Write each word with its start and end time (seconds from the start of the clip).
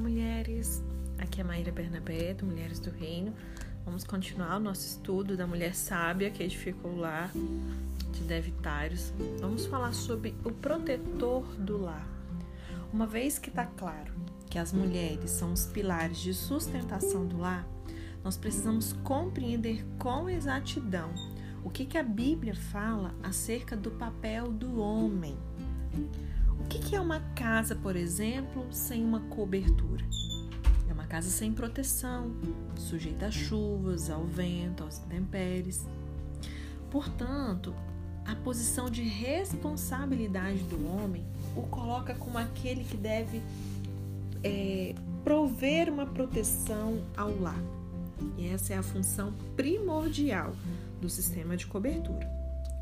mulheres! 0.00 0.82
Aqui 1.18 1.42
é 1.42 1.44
Maíra 1.44 1.70
Bernabé, 1.70 2.32
do 2.32 2.46
Mulheres 2.46 2.80
do 2.80 2.90
Reino. 2.90 3.34
Vamos 3.84 4.02
continuar 4.02 4.56
o 4.56 4.60
nosso 4.60 4.86
estudo 4.86 5.36
da 5.36 5.46
mulher 5.46 5.74
sábia 5.74 6.30
que 6.30 6.42
edificou 6.42 6.92
o 6.92 6.96
lar 6.96 7.30
de 8.10 8.22
Devitários. 8.22 9.12
Vamos 9.40 9.66
falar 9.66 9.92
sobre 9.92 10.34
o 10.42 10.50
protetor 10.50 11.44
do 11.56 11.76
lar. 11.76 12.08
Uma 12.90 13.06
vez 13.06 13.38
que 13.38 13.50
está 13.50 13.66
claro 13.66 14.12
que 14.48 14.58
as 14.58 14.72
mulheres 14.72 15.30
são 15.32 15.52
os 15.52 15.66
pilares 15.66 16.18
de 16.18 16.32
sustentação 16.32 17.26
do 17.26 17.36
lar, 17.36 17.68
nós 18.24 18.38
precisamos 18.38 18.94
compreender 19.04 19.84
com 19.98 20.30
exatidão 20.30 21.12
o 21.62 21.68
que, 21.68 21.84
que 21.84 21.98
a 21.98 22.02
Bíblia 22.02 22.54
fala 22.54 23.14
acerca 23.22 23.76
do 23.76 23.90
papel 23.90 24.50
do 24.50 24.80
homem. 24.80 25.36
O 26.70 26.72
que, 26.72 26.94
é 26.94 27.00
uma 27.00 27.18
casa, 27.34 27.74
por 27.74 27.96
exemplo, 27.96 28.64
sem 28.70 29.04
uma 29.04 29.18
cobertura? 29.22 30.04
É 30.88 30.92
uma 30.92 31.04
casa 31.04 31.28
sem 31.28 31.52
proteção, 31.52 32.30
sujeita 32.76 33.26
a 33.26 33.30
chuvas, 33.30 34.08
ao 34.08 34.24
vento, 34.24 34.84
aos 34.84 34.98
intempéries. 35.00 35.84
Portanto, 36.88 37.74
a 38.24 38.36
posição 38.36 38.88
de 38.88 39.02
responsabilidade 39.02 40.62
do 40.62 40.88
homem 40.88 41.26
o 41.56 41.62
coloca 41.62 42.14
como 42.14 42.38
aquele 42.38 42.84
que 42.84 42.96
deve 42.96 43.42
é, 44.44 44.94
prover 45.24 45.92
uma 45.92 46.06
proteção 46.06 47.02
ao 47.16 47.36
lar. 47.40 47.60
E 48.38 48.46
essa 48.46 48.74
é 48.74 48.78
a 48.78 48.82
função 48.82 49.34
primordial 49.56 50.54
do 51.00 51.10
sistema 51.10 51.56
de 51.56 51.66
cobertura, 51.66 52.30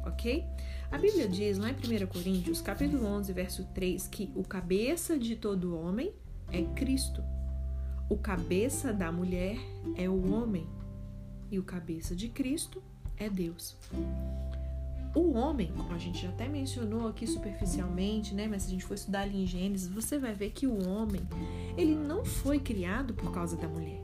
ok? 0.05 0.45
A 0.91 0.97
Bíblia 0.97 1.29
diz 1.29 1.59
lá 1.59 1.69
em 1.71 1.75
1 1.75 2.07
Coríntios, 2.07 2.63
capítulo 2.63 3.05
11, 3.05 3.31
verso 3.35 3.65
3, 3.75 4.09
que 4.09 4.33
o 4.35 4.43
cabeça 4.43 5.19
de 5.19 5.37
todo 5.37 5.77
homem 5.77 6.15
é 6.51 6.63
Cristo. 6.63 7.23
O 8.09 8.17
cabeça 8.17 8.91
da 8.91 9.13
mulher 9.13 9.59
é 9.97 10.09
o 10.09 10.33
homem 10.33 10.67
e 11.51 11.59
o 11.59 11.63
cabeça 11.63 12.17
de 12.17 12.31
Cristo 12.31 12.83
é 13.19 13.29
Deus. 13.29 13.77
O 15.15 15.33
homem, 15.33 15.71
como 15.77 15.93
a 15.93 15.99
gente 15.99 16.23
já 16.23 16.31
até 16.31 16.49
mencionou 16.49 17.07
aqui 17.07 17.27
superficialmente, 17.27 18.35
né, 18.35 18.49
mas 18.49 18.63
se 18.63 18.69
a 18.69 18.71
gente 18.71 18.85
for 18.87 18.95
estudar 18.95 19.21
ali 19.21 19.43
em 19.43 19.47
Gênesis, 19.47 19.89
você 19.89 20.19
vai 20.19 20.33
ver 20.33 20.53
que 20.53 20.67
o 20.67 20.89
homem, 20.89 21.21
ele 21.77 21.95
não 21.95 22.25
foi 22.25 22.59
criado 22.59 23.13
por 23.13 23.31
causa 23.31 23.59
da 23.59 23.69
mulher. 23.69 24.01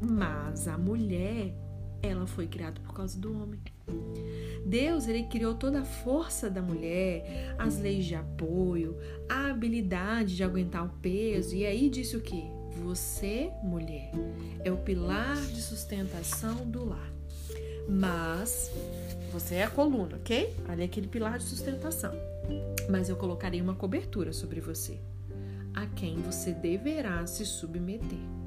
Mas 0.00 0.66
a 0.66 0.76
mulher, 0.76 1.54
ela 2.02 2.26
foi 2.26 2.46
criada 2.46 2.80
por 2.80 2.92
causa 2.92 3.18
do 3.18 3.32
homem. 3.40 3.60
Deus, 4.66 5.06
ele 5.06 5.24
criou 5.24 5.54
toda 5.54 5.80
a 5.80 5.84
força 5.84 6.50
da 6.50 6.60
mulher, 6.60 7.54
as 7.58 7.78
leis 7.78 8.04
de 8.04 8.14
apoio, 8.14 8.96
a 9.28 9.50
habilidade 9.50 10.36
de 10.36 10.44
aguentar 10.44 10.84
o 10.84 10.90
peso, 11.00 11.54
e 11.54 11.64
aí 11.64 11.88
disse 11.88 12.16
o 12.16 12.20
que? 12.20 12.44
Você, 12.84 13.50
mulher, 13.62 14.10
é 14.64 14.72
o 14.72 14.78
pilar 14.78 15.36
de 15.36 15.60
sustentação 15.60 16.66
do 16.68 16.84
lar. 16.88 17.12
Mas 17.88 18.70
você 19.32 19.56
é 19.56 19.64
a 19.64 19.70
coluna, 19.70 20.16
ok? 20.16 20.56
Ali 20.68 20.82
é 20.82 20.84
aquele 20.84 21.08
pilar 21.08 21.38
de 21.38 21.44
sustentação. 21.44 22.14
Mas 22.88 23.08
eu 23.08 23.16
colocarei 23.16 23.60
uma 23.60 23.74
cobertura 23.74 24.32
sobre 24.32 24.60
você, 24.60 24.98
a 25.74 25.86
quem 25.86 26.16
você 26.16 26.52
deverá 26.52 27.26
se 27.26 27.44
submeter. 27.44 28.41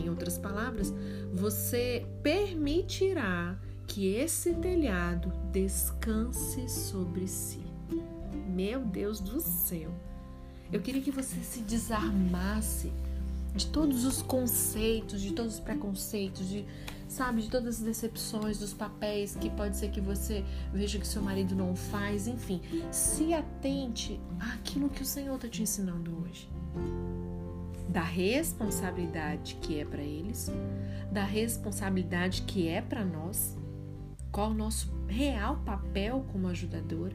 Em 0.00 0.08
outras 0.08 0.38
palavras, 0.38 0.92
você 1.32 2.06
permitirá 2.22 3.58
que 3.86 4.14
esse 4.14 4.54
telhado 4.54 5.32
descanse 5.52 6.68
sobre 6.68 7.28
si. 7.28 7.62
Meu 8.48 8.80
Deus 8.80 9.20
do 9.20 9.40
céu! 9.40 9.90
Eu 10.72 10.80
queria 10.80 11.02
que 11.02 11.10
você 11.10 11.36
se 11.40 11.60
desarmasse 11.60 12.90
de 13.54 13.66
todos 13.66 14.04
os 14.04 14.22
conceitos, 14.22 15.20
de 15.20 15.32
todos 15.32 15.54
os 15.54 15.60
preconceitos, 15.60 16.48
de 16.48 16.64
sabe, 17.08 17.42
de 17.42 17.50
todas 17.50 17.76
as 17.76 17.82
decepções, 17.82 18.58
dos 18.58 18.72
papéis 18.72 19.36
que 19.36 19.48
pode 19.50 19.76
ser 19.76 19.90
que 19.90 20.00
você 20.00 20.44
veja 20.72 20.98
que 20.98 21.06
seu 21.06 21.22
marido 21.22 21.54
não 21.54 21.76
faz, 21.76 22.26
enfim, 22.26 22.60
se 22.90 23.32
atente 23.32 24.18
àquilo 24.40 24.88
que 24.88 25.02
o 25.02 25.06
Senhor 25.06 25.36
está 25.36 25.48
te 25.48 25.62
ensinando 25.62 26.10
hoje 26.24 26.48
da 27.94 28.02
responsabilidade 28.02 29.54
que 29.62 29.78
é 29.78 29.84
para 29.84 30.02
eles, 30.02 30.50
da 31.12 31.22
responsabilidade 31.22 32.42
que 32.42 32.66
é 32.66 32.82
para 32.82 33.04
nós, 33.04 33.56
qual 34.32 34.50
o 34.50 34.54
nosso 34.54 34.92
real 35.06 35.58
papel 35.64 36.26
como 36.32 36.48
ajudadora, 36.48 37.14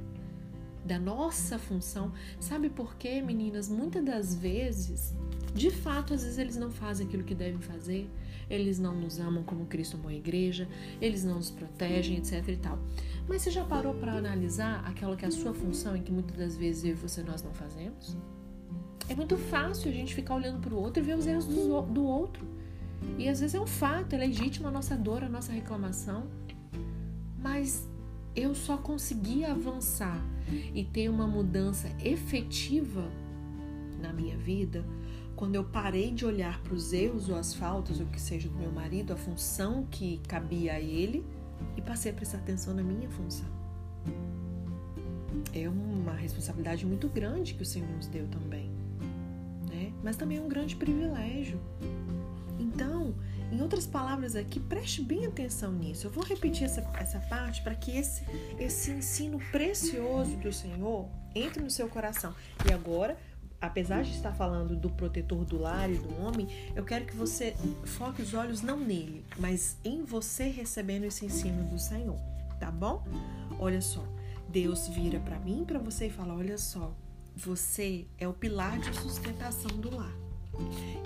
da 0.86 0.98
nossa 0.98 1.60
função. 1.60 2.14
Sabe 2.40 2.70
por 2.70 2.96
quê, 2.96 3.22
meninas? 3.22 3.68
Muitas 3.68 4.06
das 4.06 4.34
vezes, 4.34 5.14
de 5.54 5.70
fato, 5.70 6.14
às 6.14 6.24
vezes 6.24 6.38
eles 6.38 6.56
não 6.56 6.72
fazem 6.72 7.06
aquilo 7.06 7.26
que 7.26 7.36
devem 7.36 7.60
fazer, 7.60 8.10
eles 8.50 8.80
não 8.80 8.96
nos 8.96 9.20
amam 9.20 9.44
como 9.44 9.66
Cristo 9.66 9.98
amou 9.98 10.08
a 10.10 10.14
igreja, 10.14 10.66
eles 11.02 11.26
não 11.26 11.36
nos 11.36 11.52
protegem, 11.52 12.16
etc 12.16 12.48
e 12.48 12.56
tal. 12.56 12.80
Mas 13.28 13.42
você 13.42 13.52
já 13.52 13.66
parou 13.66 13.96
para 13.96 14.14
analisar 14.14 14.82
aquela 14.88 15.18
que 15.18 15.26
é 15.26 15.28
a 15.28 15.32
sua 15.32 15.54
função 15.54 15.98
e 15.98 16.00
que 16.00 16.12
muitas 16.12 16.38
das 16.38 16.56
vezes 16.56 16.86
eu 16.86 16.92
e 16.92 16.94
você 16.94 17.22
nós 17.22 17.44
não 17.44 17.54
fazemos? 17.54 18.18
É 19.10 19.16
muito 19.16 19.36
fácil 19.36 19.90
a 19.90 19.94
gente 19.94 20.14
ficar 20.14 20.36
olhando 20.36 20.62
para 20.62 20.72
o 20.72 20.78
outro 20.78 21.02
e 21.02 21.06
ver 21.06 21.18
os 21.18 21.26
erros 21.26 21.46
do, 21.46 21.82
do 21.82 22.04
outro. 22.04 22.46
E 23.18 23.28
às 23.28 23.40
vezes 23.40 23.56
é 23.56 23.60
um 23.60 23.66
fato, 23.66 24.14
é 24.14 24.20
legítimo 24.20 24.68
a 24.68 24.72
nossa 24.72 24.96
dor, 24.96 25.24
a 25.24 25.30
nossa 25.30 25.52
reclamação. 25.52 26.28
Mas 27.42 27.90
eu 28.36 28.54
só 28.54 28.78
consegui 28.78 29.44
avançar 29.44 30.24
e 30.76 30.84
ter 30.84 31.10
uma 31.10 31.26
mudança 31.26 31.90
efetiva 32.04 33.10
na 34.00 34.14
minha 34.14 34.38
vida 34.38 34.86
quando 35.36 35.56
eu 35.56 35.64
parei 35.64 36.12
de 36.12 36.24
olhar 36.24 36.62
para 36.62 36.74
os 36.76 36.94
erros 36.94 37.30
ou 37.30 37.36
as 37.36 37.54
faltas, 37.54 38.00
ou 38.00 38.06
que 38.06 38.22
seja 38.22 38.48
do 38.48 38.56
meu 38.56 38.72
marido, 38.72 39.14
a 39.14 39.16
função 39.16 39.88
que 39.90 40.20
cabia 40.28 40.74
a 40.74 40.80
ele, 40.80 41.26
e 41.78 41.82
passei 41.82 42.12
a 42.12 42.14
prestar 42.14 42.40
atenção 42.40 42.74
na 42.74 42.84
minha 42.84 43.10
função. 43.10 43.48
É 45.54 45.68
uma 45.68 46.14
responsabilidade 46.14 46.86
muito 46.86 47.08
grande 47.08 47.54
que 47.54 47.64
o 47.64 47.66
Senhor 47.66 47.90
nos 47.90 48.08
deu 48.08 48.28
também 48.28 48.70
mas 50.04 50.16
também 50.16 50.38
é 50.38 50.42
um 50.42 50.48
grande 50.48 50.76
privilégio. 50.76 51.60
Então, 52.60 53.16
em 53.52 53.62
outras 53.62 53.88
palavras 53.88 54.36
aqui, 54.36 54.60
preste 54.60 55.02
bem 55.02 55.26
atenção 55.26 55.72
nisso. 55.72 56.08
Eu 56.08 56.12
vou 56.12 56.24
repetir 56.24 56.66
essa, 56.66 56.82
essa 57.00 57.20
parte 57.20 57.62
para 57.62 57.74
que 57.74 57.98
esse, 57.98 58.24
esse 58.60 58.92
ensino 58.92 59.40
precioso 59.52 60.36
do 60.38 60.54
Senhor 60.54 61.10
entre 61.34 61.62
no 61.64 61.70
seu 61.70 61.88
coração. 61.88 62.34
E 62.68 62.72
agora, 62.72 63.18
apesar 63.60 64.04
de 64.04 64.12
estar 64.12 64.34
falando 64.34 64.76
do 64.76 64.90
protetor 64.90 65.44
do 65.46 65.60
lar 65.60 65.90
e 65.90 65.98
do 65.98 66.22
homem, 66.22 66.48
eu 66.76 66.84
quero 66.84 67.06
que 67.06 67.16
você 67.16 67.56
foque 67.86 68.22
os 68.22 68.34
olhos 68.34 68.62
não 68.62 68.80
nele, 68.80 69.26
mas 69.38 69.78
em 69.84 70.04
você 70.04 70.46
recebendo 70.50 71.06
esse 71.06 71.26
ensino 71.26 71.64
do 71.64 71.80
Senhor, 71.80 72.20
tá 72.60 72.70
bom? 72.70 73.04
Olha 73.60 73.82
só, 73.82 74.04
Deus 74.48 74.88
vira 74.88 75.20
para 75.20 75.40
mim, 75.40 75.64
para 75.66 75.80
você 75.80 76.08
e 76.08 76.12
fala: 76.12 76.34
olha 76.34 76.58
só, 76.58 76.94
você 77.40 78.06
é 78.18 78.28
o 78.28 78.34
pilar 78.34 78.78
de 78.80 78.94
sustentação 79.00 79.72
do 79.78 79.96
lar. 79.96 80.14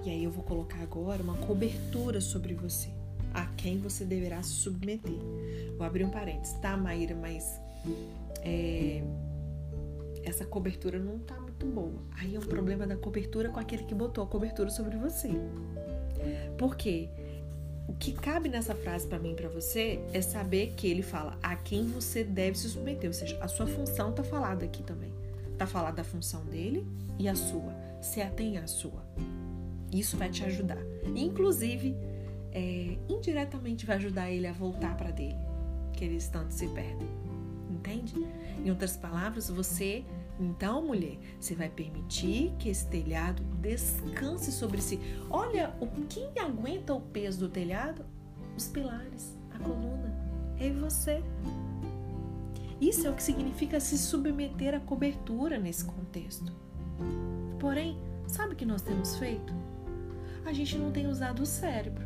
E 0.04 0.10
aí 0.10 0.24
eu 0.24 0.32
vou 0.32 0.44
colocar 0.44 0.82
agora 0.82 1.22
uma 1.22 1.38
cobertura 1.38 2.20
sobre 2.20 2.56
você, 2.56 2.90
a 3.34 3.46
quem 3.56 3.78
você 3.78 4.04
deverá 4.04 4.42
se 4.42 4.50
submeter. 4.50 5.14
Vou 5.78 5.86
abrir 5.86 6.04
um 6.04 6.10
parênteses, 6.10 6.58
tá, 6.60 6.76
Maíra? 6.76 7.16
Mas 7.16 7.46
é, 8.42 9.04
essa 10.24 10.44
cobertura 10.44 10.98
não 10.98 11.20
tá 11.20 11.40
muito 11.40 11.68
boa. 11.68 12.02
Aí 12.20 12.34
é 12.34 12.40
um 12.40 12.44
problema 12.44 12.88
da 12.88 12.98
cobertura 12.98 13.50
com 13.50 13.60
aquele 13.60 13.84
que 13.84 13.94
botou 13.94 14.24
a 14.24 14.28
cobertura 14.28 14.72
sobre 14.72 14.98
você. 14.98 15.30
Por 16.58 16.76
quê? 16.76 17.10
O 17.88 17.94
que 17.94 18.12
cabe 18.12 18.50
nessa 18.50 18.74
frase 18.74 19.06
para 19.06 19.20
mim 19.20 19.34
e 19.34 19.36
para 19.36 19.50
você 19.50 20.00
é 20.14 20.22
saber 20.22 20.74
que 20.76 20.88
ele 20.88 21.04
fala 21.04 21.38
a 21.44 21.56
quem 21.56 21.86
você 21.86 22.24
deve 22.24 22.58
se 22.58 22.70
submeter, 22.70 23.10
ou 23.10 23.14
seja, 23.14 23.38
a 23.40 23.48
sua 23.48 23.68
função 23.68 24.12
tá 24.12 24.24
falada 24.24 24.66
aqui 24.66 24.82
também. 24.82 25.14
Tá 25.64 25.68
falado 25.68 25.96
da 25.96 26.04
função 26.04 26.44
dele 26.44 26.86
e 27.18 27.30
a 27.30 27.36
sua. 27.36 27.74
Se 28.02 28.22
atém 28.22 28.58
à 28.58 28.68
sua. 28.68 29.02
Isso 29.94 30.18
vai 30.18 30.30
te 30.30 30.44
ajudar. 30.44 30.84
Inclusive, 31.16 31.96
é, 32.52 32.98
indiretamente 33.08 33.86
vai 33.86 33.96
ajudar 33.96 34.30
ele 34.30 34.46
a 34.46 34.52
voltar 34.52 34.98
para 34.98 35.10
dele, 35.10 35.40
que 35.94 36.04
eles 36.04 36.28
tanto 36.28 36.54
se 36.54 36.68
perdem. 36.68 37.08
Entende? 37.70 38.14
Em 38.62 38.70
outras 38.72 38.98
palavras, 38.98 39.50
você, 39.50 40.04
então, 40.38 40.86
mulher, 40.86 41.18
você 41.40 41.56
vai 41.56 41.70
permitir 41.70 42.52
que 42.60 42.68
esse 42.68 42.86
telhado 42.88 43.42
descanse 43.62 44.52
sobre 44.52 44.82
si. 44.82 45.00
Olha, 45.30 45.74
o 45.80 45.88
quem 46.10 46.30
aguenta 46.40 46.94
o 46.94 47.00
peso 47.00 47.40
do 47.40 47.48
telhado? 47.48 48.04
Os 48.58 48.68
pilares, 48.68 49.38
a 49.50 49.60
coluna. 49.60 50.14
É 50.60 50.70
você. 50.72 51.24
Isso 52.80 53.08
é 53.08 53.10
o 53.10 53.16
que 53.16 53.24
significa 53.24 53.80
se 53.80 53.98
submeter 53.98 54.76
à 54.76 54.80
cobertura 54.80 55.58
nesse 55.58 55.86
contexto. 55.86 56.52
Porém, 57.60 57.98
sabe 58.28 58.54
o 58.54 58.56
que 58.56 58.66
nós 58.66 58.82
temos 58.82 59.16
feito? 59.16 59.54
A 60.46 60.52
gente 60.52 60.78
não 60.78 60.92
tem 60.92 61.08
usado 61.08 61.42
o 61.42 61.46
cérebro. 61.46 62.06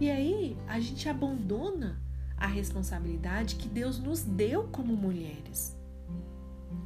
E 0.00 0.10
aí 0.10 0.56
a 0.66 0.78
gente 0.80 1.08
abandona 1.08 2.00
a 2.36 2.46
responsabilidade 2.46 3.56
que 3.56 3.68
Deus 3.68 3.98
nos 3.98 4.22
deu 4.22 4.64
como 4.64 4.96
mulheres. 4.96 5.76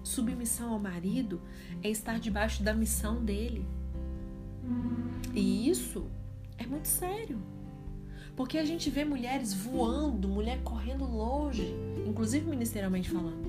Submissão 0.03 0.73
ao 0.73 0.79
marido 0.79 1.41
é 1.83 1.91
estar 1.91 2.19
debaixo 2.19 2.63
da 2.63 2.73
missão 2.73 3.25
dele. 3.25 3.67
E 5.35 5.69
isso 5.69 6.07
é 6.57 6.67
muito 6.67 6.89
sério. 6.89 7.39
Porque 8.39 8.57
a 8.57 8.65
gente 8.65 8.89
vê 8.89 9.05
mulheres 9.05 9.53
voando, 9.53 10.29
mulher 10.29 10.63
correndo 10.63 11.05
longe, 11.05 11.75
inclusive 12.07 12.49
ministerialmente 12.49 13.11
falando. 13.11 13.49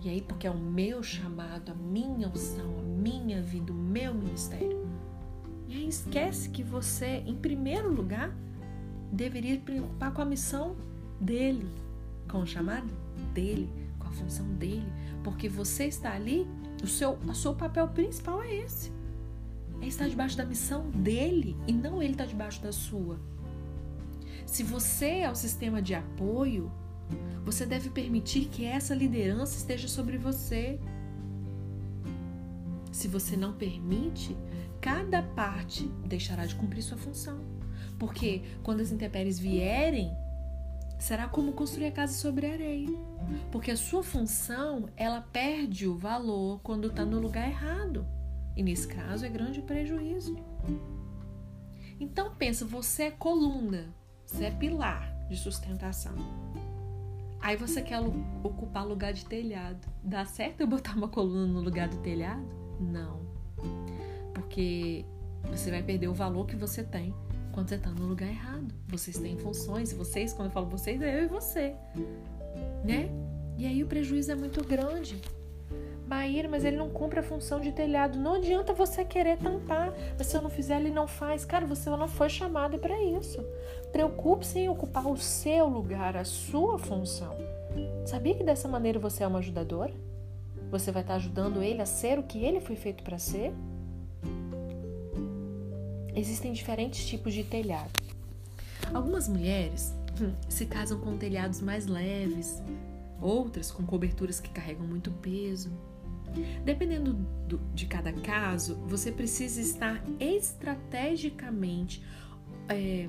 E 0.00 0.08
aí, 0.08 0.22
porque 0.22 0.46
é 0.46 0.50
o 0.50 0.56
meu 0.56 1.02
chamado, 1.02 1.72
a 1.72 1.74
minha 1.74 2.28
unção, 2.28 2.78
a 2.78 2.82
minha 2.82 3.42
vida, 3.42 3.72
o 3.72 3.74
meu 3.74 4.14
ministério. 4.14 4.86
E 5.66 5.74
aí 5.74 5.88
esquece 5.88 6.50
que 6.50 6.62
você, 6.62 7.24
em 7.26 7.34
primeiro 7.34 7.92
lugar, 7.92 8.32
deveria 9.10 9.58
preocupar 9.58 10.12
com 10.12 10.22
a 10.22 10.24
missão 10.24 10.76
dele, 11.20 11.68
com 12.30 12.42
o 12.42 12.46
chamado 12.46 12.94
dele, 13.34 13.68
com 13.98 14.06
a 14.06 14.12
função 14.12 14.46
dele, 14.54 14.86
porque 15.24 15.48
você 15.48 15.86
está 15.86 16.12
ali, 16.12 16.46
o 16.80 16.86
seu, 16.86 17.18
o 17.26 17.34
seu 17.34 17.56
papel 17.56 17.88
principal 17.88 18.40
é 18.40 18.54
esse. 18.54 18.92
É 19.82 19.86
estar 19.88 20.08
debaixo 20.08 20.36
da 20.36 20.44
missão 20.44 20.88
dele 20.90 21.56
e 21.66 21.72
não 21.72 22.00
ele 22.00 22.12
estar 22.12 22.26
debaixo 22.26 22.62
da 22.62 22.70
sua. 22.70 23.18
Se 24.48 24.62
você 24.62 25.20
é 25.20 25.30
o 25.30 25.34
sistema 25.34 25.80
de 25.82 25.94
apoio, 25.94 26.72
você 27.44 27.66
deve 27.66 27.90
permitir 27.90 28.46
que 28.46 28.64
essa 28.64 28.94
liderança 28.94 29.58
esteja 29.58 29.86
sobre 29.86 30.16
você. 30.16 30.80
Se 32.90 33.06
você 33.06 33.36
não 33.36 33.52
permite, 33.52 34.34
cada 34.80 35.22
parte 35.22 35.86
deixará 36.06 36.46
de 36.46 36.54
cumprir 36.54 36.82
sua 36.82 36.96
função. 36.96 37.38
Porque 37.98 38.42
quando 38.62 38.80
as 38.80 38.90
intempéries 38.90 39.38
vierem, 39.38 40.16
será 40.98 41.28
como 41.28 41.52
construir 41.52 41.88
a 41.88 41.92
casa 41.92 42.14
sobre 42.14 42.46
areia. 42.46 42.98
Porque 43.52 43.70
a 43.70 43.76
sua 43.76 44.02
função, 44.02 44.88
ela 44.96 45.20
perde 45.20 45.86
o 45.86 45.94
valor 45.94 46.60
quando 46.62 46.88
está 46.88 47.04
no 47.04 47.20
lugar 47.20 47.46
errado. 47.46 48.06
E 48.56 48.62
nesse 48.62 48.88
caso 48.88 49.26
é 49.26 49.28
grande 49.28 49.60
prejuízo. 49.60 50.34
Então 52.00 52.34
pensa, 52.34 52.64
você 52.64 53.04
é 53.04 53.10
coluna, 53.10 53.94
você 54.28 54.44
é 54.44 54.50
pilar 54.50 55.10
de 55.28 55.36
sustentação. 55.36 56.14
Aí 57.40 57.56
você 57.56 57.80
quer 57.80 57.98
ocupar 58.42 58.86
lugar 58.86 59.12
de 59.12 59.24
telhado. 59.24 59.88
Dá 60.04 60.24
certo 60.24 60.60
eu 60.60 60.66
botar 60.66 60.94
uma 60.94 61.08
coluna 61.08 61.46
no 61.46 61.60
lugar 61.60 61.88
do 61.88 61.96
telhado? 61.98 62.44
Não. 62.78 63.20
Porque 64.34 65.04
você 65.50 65.70
vai 65.70 65.82
perder 65.82 66.08
o 66.08 66.14
valor 66.14 66.46
que 66.46 66.56
você 66.56 66.84
tem 66.84 67.14
quando 67.52 67.70
você 67.70 67.76
está 67.76 67.90
no 67.90 68.06
lugar 68.06 68.28
errado. 68.28 68.72
Vocês 68.86 69.18
têm 69.18 69.36
funções, 69.38 69.92
vocês, 69.92 70.32
quando 70.32 70.48
eu 70.48 70.52
falo 70.52 70.66
vocês, 70.66 71.00
é 71.00 71.20
eu 71.20 71.24
e 71.24 71.26
você. 71.26 71.74
Né? 72.84 73.08
E 73.56 73.66
aí 73.66 73.82
o 73.82 73.86
prejuízo 73.86 74.30
é 74.30 74.34
muito 74.34 74.62
grande. 74.62 75.20
Maíra, 76.08 76.48
mas 76.48 76.64
ele 76.64 76.78
não 76.78 76.88
cumpre 76.88 77.20
a 77.20 77.22
função 77.22 77.60
de 77.60 77.70
telhado. 77.70 78.18
Não 78.18 78.34
adianta 78.34 78.72
você 78.72 79.04
querer 79.04 79.36
tampar. 79.36 79.92
Mas 80.16 80.26
se 80.26 80.36
eu 80.36 80.40
não 80.40 80.48
fizer, 80.48 80.80
ele 80.80 80.90
não 80.90 81.06
faz. 81.06 81.44
Cara, 81.44 81.66
você 81.66 81.90
não 81.90 82.08
foi 82.08 82.30
chamado 82.30 82.78
para 82.78 82.98
isso. 83.02 83.44
Preocupe-se 83.92 84.58
em 84.58 84.68
ocupar 84.70 85.06
o 85.06 85.18
seu 85.18 85.68
lugar, 85.68 86.16
a 86.16 86.24
sua 86.24 86.78
função. 86.78 87.36
Sabia 88.06 88.34
que 88.34 88.42
dessa 88.42 88.66
maneira 88.66 88.98
você 88.98 89.22
é 89.22 89.26
uma 89.26 89.40
ajudadora? 89.40 89.92
Você 90.70 90.90
vai 90.90 91.02
estar 91.02 91.16
ajudando 91.16 91.62
ele 91.62 91.82
a 91.82 91.86
ser 91.86 92.18
o 92.18 92.22
que 92.22 92.42
ele 92.42 92.60
foi 92.60 92.76
feito 92.76 93.04
para 93.04 93.18
ser? 93.18 93.52
Existem 96.14 96.52
diferentes 96.52 97.06
tipos 97.06 97.34
de 97.34 97.44
telhado. 97.44 97.92
Algumas 98.94 99.28
mulheres 99.28 99.94
hum, 100.20 100.32
se 100.48 100.64
casam 100.64 100.98
com 101.00 101.18
telhados 101.18 101.60
mais 101.60 101.86
leves, 101.86 102.62
outras 103.20 103.70
com 103.70 103.84
coberturas 103.84 104.40
que 104.40 104.48
carregam 104.50 104.86
muito 104.86 105.10
peso. 105.10 105.70
Dependendo 106.64 107.14
do, 107.48 107.58
de 107.74 107.86
cada 107.86 108.12
caso, 108.12 108.76
você 108.86 109.10
precisa 109.10 109.60
estar 109.60 110.02
estrategicamente. 110.20 112.02
É, 112.68 113.08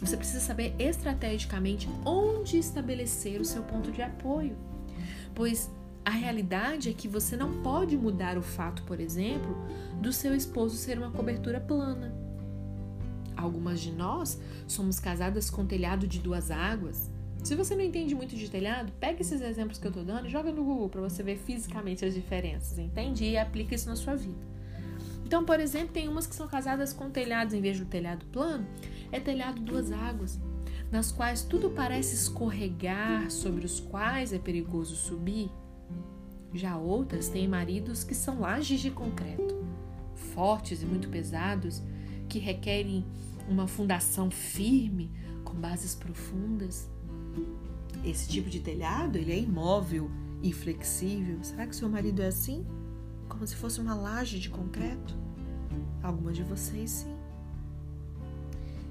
você 0.00 0.16
precisa 0.16 0.40
saber 0.40 0.74
estrategicamente 0.78 1.88
onde 2.04 2.58
estabelecer 2.58 3.40
o 3.40 3.44
seu 3.44 3.62
ponto 3.62 3.90
de 3.90 4.02
apoio. 4.02 4.56
Pois 5.34 5.70
a 6.04 6.10
realidade 6.10 6.88
é 6.88 6.92
que 6.92 7.06
você 7.06 7.36
não 7.36 7.62
pode 7.62 7.96
mudar 7.96 8.38
o 8.38 8.42
fato, 8.42 8.82
por 8.84 9.00
exemplo, 9.00 9.54
do 10.00 10.12
seu 10.12 10.34
esposo 10.34 10.76
ser 10.76 10.98
uma 10.98 11.10
cobertura 11.10 11.60
plana. 11.60 12.14
Algumas 13.36 13.80
de 13.80 13.92
nós 13.92 14.40
somos 14.66 14.98
casadas 14.98 15.50
com 15.50 15.66
telhado 15.66 16.06
de 16.06 16.18
duas 16.18 16.50
águas, 16.50 17.09
se 17.42 17.54
você 17.54 17.74
não 17.74 17.82
entende 17.82 18.14
muito 18.14 18.36
de 18.36 18.50
telhado, 18.50 18.92
pega 19.00 19.20
esses 19.20 19.40
exemplos 19.40 19.78
que 19.78 19.86
eu 19.86 19.92
tô 19.92 20.02
dando 20.02 20.26
e 20.26 20.30
joga 20.30 20.52
no 20.52 20.62
Google 20.62 20.88
para 20.88 21.00
você 21.00 21.22
ver 21.22 21.36
fisicamente 21.38 22.04
as 22.04 22.14
diferenças, 22.14 22.78
entende? 22.78 23.24
E 23.24 23.38
aplica 23.38 23.74
isso 23.74 23.88
na 23.88 23.96
sua 23.96 24.14
vida. 24.14 24.38
Então, 25.24 25.44
por 25.44 25.60
exemplo, 25.60 25.92
tem 25.92 26.08
umas 26.08 26.26
que 26.26 26.34
são 26.34 26.48
casadas 26.48 26.92
com 26.92 27.08
telhados 27.08 27.54
em 27.54 27.60
vez 27.60 27.78
do 27.78 27.86
telhado 27.86 28.26
plano, 28.26 28.66
é 29.12 29.20
telhado 29.20 29.60
duas 29.60 29.90
águas, 29.92 30.38
nas 30.90 31.12
quais 31.12 31.42
tudo 31.42 31.70
parece 31.70 32.14
escorregar, 32.14 33.30
sobre 33.30 33.64
os 33.64 33.80
quais 33.80 34.32
é 34.32 34.38
perigoso 34.38 34.96
subir. 34.96 35.50
Já 36.52 36.76
outras 36.76 37.28
têm 37.28 37.46
maridos 37.46 38.02
que 38.02 38.14
são 38.14 38.40
lajes 38.40 38.80
de 38.80 38.90
concreto, 38.90 39.64
fortes 40.34 40.82
e 40.82 40.84
muito 40.84 41.08
pesados, 41.08 41.80
que 42.28 42.38
requerem 42.38 43.04
uma 43.48 43.66
fundação 43.66 44.30
firme, 44.30 45.10
com 45.44 45.54
bases 45.54 45.94
profundas. 45.94 46.90
Esse 48.04 48.28
tipo 48.28 48.48
de 48.48 48.60
telhado, 48.60 49.16
ele 49.16 49.32
é 49.32 49.38
imóvel 49.38 50.10
e 50.42 50.52
flexível. 50.52 51.38
Será 51.42 51.66
que 51.66 51.76
seu 51.76 51.88
marido 51.88 52.22
é 52.22 52.28
assim? 52.28 52.66
Como 53.28 53.46
se 53.46 53.56
fosse 53.56 53.80
uma 53.80 53.94
laje 53.94 54.38
de 54.38 54.48
concreto? 54.48 55.16
Algumas 56.02 56.36
de 56.36 56.42
vocês 56.42 56.90
sim. 56.90 57.16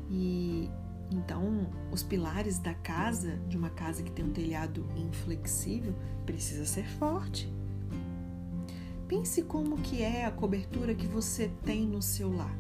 E 0.10 0.70
então, 1.12 1.68
os 1.92 2.04
pilares 2.04 2.60
da 2.60 2.74
casa, 2.74 3.38
de 3.48 3.58
uma 3.58 3.70
casa 3.70 4.04
que 4.04 4.12
tem 4.12 4.24
um 4.24 4.32
telhado 4.32 4.86
inflexível, 4.96 5.96
precisa 6.26 6.66
ser 6.66 6.88
forte. 6.88 7.52
Pense 9.08 9.42
como 9.42 9.78
que 9.78 10.04
é 10.04 10.26
a 10.26 10.32
cobertura 10.32 10.94
que 10.94 11.08
você 11.08 11.52
tem 11.64 11.88
no 11.88 12.02
seu 12.02 12.32
lar. 12.32 12.56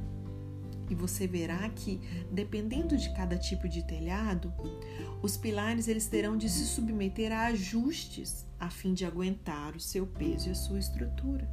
E 0.89 0.95
você 0.95 1.27
verá 1.27 1.69
que, 1.69 2.01
dependendo 2.31 2.97
de 2.97 3.13
cada 3.13 3.37
tipo 3.37 3.69
de 3.69 3.83
telhado, 3.83 4.51
os 5.21 5.37
pilares 5.37 5.87
eles 5.87 6.07
terão 6.07 6.35
de 6.35 6.49
se 6.49 6.65
submeter 6.65 7.31
a 7.31 7.47
ajustes 7.47 8.45
a 8.59 8.69
fim 8.69 8.93
de 8.93 9.05
aguentar 9.05 9.75
o 9.75 9.79
seu 9.79 10.05
peso 10.05 10.49
e 10.49 10.51
a 10.51 10.55
sua 10.55 10.79
estrutura. 10.79 11.47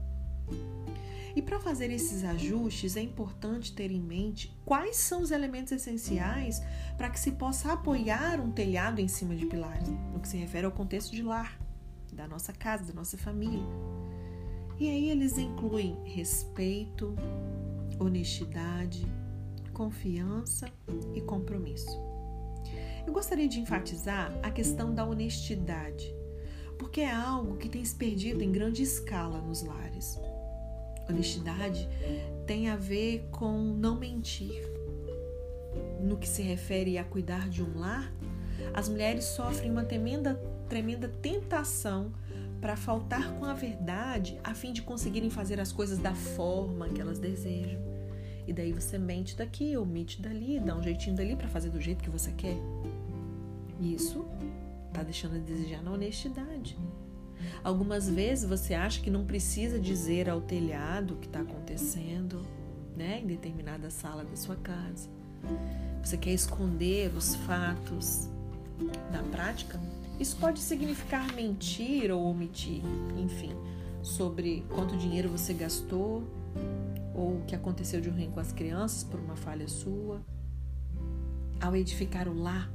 E 1.36 1.42
para 1.42 1.60
fazer 1.60 1.90
esses 1.90 2.24
ajustes 2.24 2.96
é 2.96 3.02
importante 3.02 3.74
ter 3.74 3.90
em 3.90 4.00
mente 4.00 4.56
quais 4.64 4.96
são 4.96 5.20
os 5.20 5.30
elementos 5.30 5.70
essenciais 5.70 6.62
para 6.96 7.10
que 7.10 7.20
se 7.20 7.32
possa 7.32 7.74
apoiar 7.74 8.40
um 8.40 8.50
telhado 8.50 9.02
em 9.02 9.08
cima 9.08 9.36
de 9.36 9.44
pilares, 9.44 9.86
no 10.14 10.18
que 10.18 10.28
se 10.28 10.38
refere 10.38 10.64
ao 10.64 10.72
contexto 10.72 11.14
de 11.14 11.22
lar, 11.22 11.60
da 12.10 12.26
nossa 12.26 12.54
casa, 12.54 12.84
da 12.84 12.94
nossa 12.94 13.18
família. 13.18 13.62
E 14.78 14.88
aí 14.88 15.10
eles 15.10 15.36
incluem 15.36 15.98
respeito, 16.04 17.14
honestidade, 18.00 19.06
confiança 19.76 20.72
e 21.14 21.20
compromisso. 21.20 22.00
Eu 23.06 23.12
gostaria 23.12 23.46
de 23.46 23.60
enfatizar 23.60 24.32
a 24.42 24.50
questão 24.50 24.94
da 24.94 25.04
honestidade, 25.04 26.16
porque 26.78 27.02
é 27.02 27.12
algo 27.12 27.58
que 27.58 27.68
tem 27.68 27.84
se 27.84 27.94
perdido 27.94 28.42
em 28.42 28.50
grande 28.50 28.82
escala 28.82 29.38
nos 29.38 29.62
lares. 29.62 30.18
Honestidade 31.06 31.86
tem 32.46 32.70
a 32.70 32.76
ver 32.76 33.28
com 33.30 33.58
não 33.58 33.96
mentir. 33.96 34.66
No 36.00 36.16
que 36.16 36.26
se 36.26 36.40
refere 36.40 36.96
a 36.96 37.04
cuidar 37.04 37.50
de 37.50 37.62
um 37.62 37.78
lar, 37.78 38.10
as 38.72 38.88
mulheres 38.88 39.26
sofrem 39.26 39.70
uma 39.70 39.84
tremenda, 39.84 40.40
tremenda 40.70 41.06
tentação 41.06 42.14
para 42.62 42.78
faltar 42.78 43.34
com 43.34 43.44
a 43.44 43.52
verdade 43.52 44.40
a 44.42 44.54
fim 44.54 44.72
de 44.72 44.80
conseguirem 44.80 45.28
fazer 45.28 45.60
as 45.60 45.70
coisas 45.70 45.98
da 45.98 46.14
forma 46.14 46.88
que 46.88 47.00
elas 47.00 47.18
desejam. 47.18 47.85
E 48.46 48.52
daí 48.52 48.72
você 48.72 48.96
mente 48.96 49.36
daqui, 49.36 49.76
omite 49.76 50.22
dali, 50.22 50.60
dá 50.60 50.76
um 50.76 50.82
jeitinho 50.82 51.16
dali 51.16 51.34
para 51.34 51.48
fazer 51.48 51.70
do 51.70 51.80
jeito 51.80 52.02
que 52.02 52.10
você 52.10 52.30
quer. 52.32 52.56
Isso 53.80 54.24
tá 54.92 55.02
deixando 55.02 55.36
a 55.36 55.38
desejar 55.38 55.82
na 55.82 55.92
honestidade. 55.92 56.78
Algumas 57.62 58.08
vezes 58.08 58.48
você 58.48 58.74
acha 58.74 59.00
que 59.00 59.10
não 59.10 59.24
precisa 59.24 59.78
dizer 59.78 60.28
ao 60.30 60.40
telhado 60.40 61.14
o 61.14 61.16
que 61.16 61.26
está 61.26 61.40
acontecendo, 61.40 62.46
né, 62.96 63.20
em 63.20 63.26
determinada 63.26 63.90
sala 63.90 64.24
da 64.24 64.36
sua 64.36 64.56
casa. 64.56 65.08
Você 66.02 66.16
quer 66.16 66.32
esconder 66.32 67.14
os 67.14 67.34
fatos 67.34 68.28
da 69.12 69.22
prática? 69.24 69.80
Isso 70.18 70.36
pode 70.36 70.60
significar 70.60 71.34
mentir 71.34 72.10
ou 72.10 72.24
omitir, 72.24 72.80
enfim, 73.18 73.52
sobre 74.02 74.64
quanto 74.70 74.96
dinheiro 74.96 75.28
você 75.28 75.52
gastou, 75.52 76.24
ou 77.16 77.38
o 77.38 77.44
que 77.46 77.56
aconteceu 77.56 78.00
de 78.00 78.10
ruim 78.10 78.30
com 78.30 78.38
as 78.38 78.52
crianças 78.52 79.02
por 79.02 79.18
uma 79.18 79.34
falha 79.34 79.66
sua. 79.66 80.22
Ao 81.58 81.74
edificar 81.74 82.28
o 82.28 82.38
lar, 82.38 82.70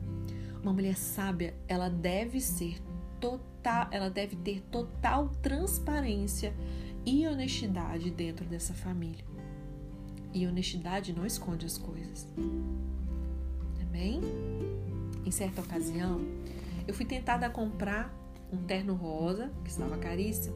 uma 0.64 0.74
mulher 0.74 0.98
sábia, 0.98 1.54
ela 1.68 1.90
deve 1.90 2.42
ser 2.42 2.82
total, 3.20 3.88
ela 3.92 4.10
deve 4.10 4.36
ter 4.36 4.62
total 4.72 5.30
transparência 5.44 6.54
e 7.06 7.28
honestidade 7.28 8.10
dentro 8.10 8.44
dessa 8.46 8.74
família. 8.74 9.24
E 10.34 10.48
honestidade 10.48 11.14
não 11.14 11.26
esconde 11.26 11.66
as 11.66 11.78
coisas. 11.78 12.28
Amém? 13.88 14.22
Em 15.24 15.30
certa 15.30 15.62
ocasião, 15.62 16.22
eu 16.88 16.94
fui 16.94 17.06
tentada 17.06 17.46
a 17.46 17.50
comprar 17.50 18.12
um 18.52 18.58
terno 18.58 18.96
rosa, 18.96 19.52
que 19.64 19.70
estava 19.70 19.98
caríssimo. 19.98 20.56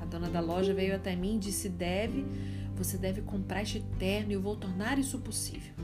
A 0.00 0.04
dona 0.04 0.28
da 0.28 0.40
loja 0.40 0.74
veio 0.74 0.96
até 0.96 1.14
mim 1.14 1.36
e 1.36 1.38
disse: 1.38 1.68
Deve, 1.68 2.24
você 2.78 2.96
deve 2.96 3.22
comprar 3.22 3.62
este 3.62 3.80
terno 3.98 4.30
e 4.30 4.34
eu 4.34 4.40
vou 4.40 4.56
tornar 4.56 4.98
isso 4.98 5.18
possível. 5.18 5.74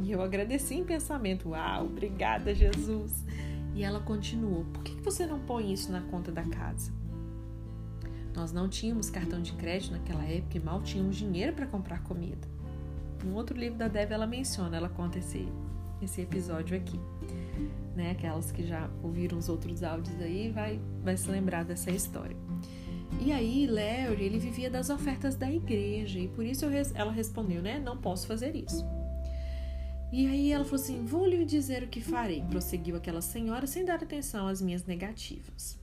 E 0.00 0.12
eu 0.12 0.22
agradeci 0.22 0.74
em 0.74 0.84
pensamento: 0.84 1.50
Uau, 1.50 1.86
obrigada, 1.86 2.54
Jesus. 2.54 3.24
E 3.74 3.82
ela 3.82 4.00
continuou: 4.00 4.64
Por 4.72 4.84
que 4.84 4.92
você 5.02 5.26
não 5.26 5.40
põe 5.40 5.72
isso 5.72 5.90
na 5.90 6.00
conta 6.02 6.30
da 6.30 6.44
casa? 6.44 6.92
Nós 8.34 8.52
não 8.52 8.68
tínhamos 8.68 9.10
cartão 9.10 9.42
de 9.42 9.52
crédito 9.52 9.92
naquela 9.92 10.24
época 10.24 10.56
e 10.56 10.60
mal 10.60 10.80
tínhamos 10.82 11.16
dinheiro 11.16 11.52
para 11.52 11.66
comprar 11.66 12.02
comida. 12.04 12.46
Um 13.26 13.34
outro 13.34 13.58
livro 13.58 13.76
da 13.76 13.88
Deb 13.88 14.12
ela 14.12 14.26
menciona, 14.26 14.76
ela 14.76 14.88
conta 14.88 15.18
esse, 15.18 15.48
esse 16.00 16.20
episódio 16.20 16.76
aqui. 16.76 17.00
Né? 17.96 18.12
Aquelas 18.12 18.52
que 18.52 18.64
já 18.64 18.88
ouviram 19.02 19.38
os 19.38 19.48
outros 19.48 19.82
áudios 19.82 20.20
aí 20.20 20.52
vai, 20.52 20.80
vai 21.02 21.16
se 21.16 21.28
lembrar 21.28 21.64
dessa 21.64 21.90
história. 21.90 22.36
E 23.20 23.32
aí, 23.32 23.66
Larry, 23.66 24.24
ele 24.24 24.38
vivia 24.38 24.70
das 24.70 24.90
ofertas 24.90 25.34
da 25.34 25.50
igreja 25.50 26.18
e 26.18 26.28
por 26.28 26.44
isso 26.44 26.64
eu, 26.64 26.70
ela 26.94 27.10
respondeu, 27.10 27.62
né? 27.62 27.78
Não 27.78 27.96
posso 27.96 28.26
fazer 28.26 28.54
isso. 28.54 28.84
E 30.12 30.26
aí 30.26 30.52
ela 30.52 30.64
falou 30.64 30.82
assim: 30.82 31.04
Vou 31.04 31.26
lhe 31.26 31.44
dizer 31.44 31.82
o 31.82 31.88
que 31.88 32.00
farei, 32.00 32.42
prosseguiu 32.42 32.96
aquela 32.96 33.20
senhora 33.20 33.66
sem 33.66 33.84
dar 33.84 34.02
atenção 34.02 34.46
às 34.46 34.62
minhas 34.62 34.84
negativas. 34.84 35.78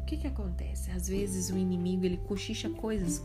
O 0.00 0.04
que, 0.04 0.16
que 0.16 0.26
acontece? 0.26 0.90
Às 0.90 1.08
vezes 1.08 1.50
o 1.50 1.58
inimigo 1.58 2.04
ele 2.04 2.16
cochicha 2.18 2.70
coisas 2.70 3.22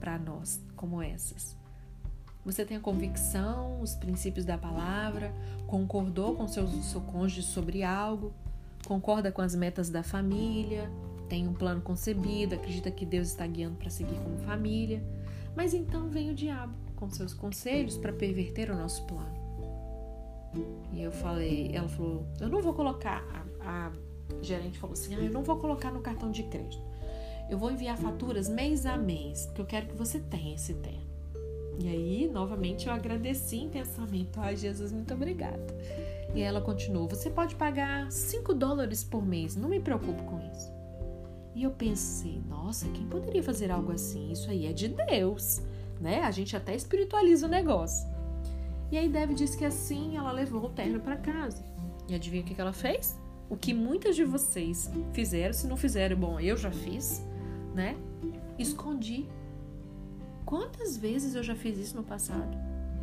para 0.00 0.18
nós, 0.18 0.60
como 0.74 1.00
essas. 1.00 1.56
Você 2.44 2.64
tem 2.64 2.76
a 2.76 2.80
convicção, 2.80 3.80
os 3.80 3.94
princípios 3.94 4.44
da 4.44 4.56
palavra, 4.56 5.32
concordou 5.66 6.34
com 6.36 6.46
seu, 6.46 6.66
seu 6.82 7.00
cônjuge 7.00 7.42
sobre 7.42 7.82
algo, 7.82 8.32
concorda 8.86 9.32
com 9.32 9.42
as 9.42 9.54
metas 9.54 9.90
da 9.90 10.02
família, 10.02 10.90
tem 11.28 11.46
um 11.46 11.52
plano 11.54 11.80
concebido, 11.80 12.54
acredita 12.54 12.90
que 12.90 13.04
Deus 13.04 13.28
está 13.28 13.46
guiando 13.46 13.76
para 13.76 13.90
seguir 13.90 14.18
como 14.20 14.38
família, 14.38 15.02
mas 15.54 15.74
então 15.74 16.08
vem 16.08 16.30
o 16.30 16.34
diabo 16.34 16.74
com 16.94 17.10
seus 17.10 17.34
conselhos 17.34 17.96
para 17.96 18.12
perverter 18.12 18.70
o 18.70 18.76
nosso 18.76 19.04
plano. 19.06 19.46
E 20.92 21.02
eu 21.02 21.12
falei, 21.12 21.70
ela 21.74 21.88
falou, 21.88 22.26
eu 22.40 22.48
não 22.48 22.62
vou 22.62 22.72
colocar, 22.72 23.22
a, 23.60 23.88
a 23.88 23.92
gerente 24.42 24.78
falou 24.78 24.94
assim, 24.94 25.14
ah, 25.14 25.18
eu 25.18 25.30
não 25.30 25.42
vou 25.42 25.56
colocar 25.56 25.90
no 25.90 26.00
cartão 26.00 26.30
de 26.30 26.42
crédito. 26.44 26.82
Eu 27.48 27.58
vou 27.58 27.70
enviar 27.70 27.96
faturas 27.96 28.48
mês 28.48 28.86
a 28.86 28.96
mês, 28.96 29.46
porque 29.46 29.60
eu 29.60 29.66
quero 29.66 29.86
que 29.86 29.94
você 29.94 30.18
tenha 30.18 30.54
esse 30.54 30.74
terno. 30.74 31.06
E 31.78 31.88
aí, 31.88 32.28
novamente, 32.28 32.86
eu 32.86 32.92
agradeci 32.92 33.58
em 33.58 33.68
pensamento. 33.68 34.40
Ai, 34.40 34.56
Jesus, 34.56 34.92
muito 34.92 35.12
obrigada. 35.12 35.66
E 36.34 36.40
ela 36.40 36.60
continuou: 36.60 37.06
Você 37.08 37.30
pode 37.30 37.54
pagar 37.54 38.10
5 38.10 38.54
dólares 38.54 39.04
por 39.04 39.24
mês, 39.24 39.54
não 39.56 39.68
me 39.68 39.78
preocupo 39.78 40.22
com 40.24 40.40
isso. 40.40 40.75
E 41.56 41.64
eu 41.64 41.72
pensei: 41.72 42.40
Nossa, 42.48 42.88
quem 42.90 43.08
poderia 43.08 43.42
fazer 43.42 43.72
algo 43.72 43.90
assim? 43.90 44.30
Isso 44.30 44.48
aí 44.48 44.66
é 44.66 44.72
de 44.72 44.86
Deus 44.86 45.60
né? 46.00 46.22
A 46.22 46.30
gente 46.30 46.56
até 46.56 46.74
espiritualiza 46.74 47.46
o 47.46 47.48
negócio. 47.50 48.08
E 48.90 48.96
aí 48.96 49.08
Deve 49.08 49.34
disse 49.34 49.56
que 49.56 49.64
assim 49.64 50.16
ela 50.16 50.30
levou 50.30 50.64
o 50.64 50.70
terno 50.70 51.00
para 51.00 51.16
casa. 51.16 51.64
E 52.08 52.14
adivinha 52.14 52.42
o 52.42 52.46
que 52.46 52.60
ela 52.60 52.72
fez? 52.72 53.18
O 53.48 53.56
que 53.56 53.74
muitas 53.74 54.14
de 54.14 54.24
vocês 54.24 54.90
fizeram, 55.12 55.52
se 55.52 55.66
não 55.66 55.76
fizeram, 55.76 56.16
bom, 56.16 56.38
eu 56.38 56.56
já 56.56 56.70
fiz, 56.70 57.24
né? 57.74 57.96
Escondi. 58.58 59.28
Quantas 60.44 60.96
vezes 60.96 61.34
eu 61.34 61.42
já 61.42 61.54
fiz 61.54 61.78
isso 61.78 61.96
no 61.96 62.04
passado? 62.04 62.56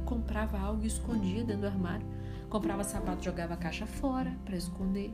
Comprava 0.06 0.58
algo 0.58 0.84
e 0.84 0.88
escondia 0.88 1.44
dentro 1.44 1.62
do 1.62 1.68
armário. 1.68 2.06
Comprava 2.50 2.84
sapato, 2.84 3.24
jogava 3.24 3.54
a 3.56 3.58
caixa 3.58 3.86
fora 3.86 4.38
para 4.46 4.56
esconder. 4.56 5.14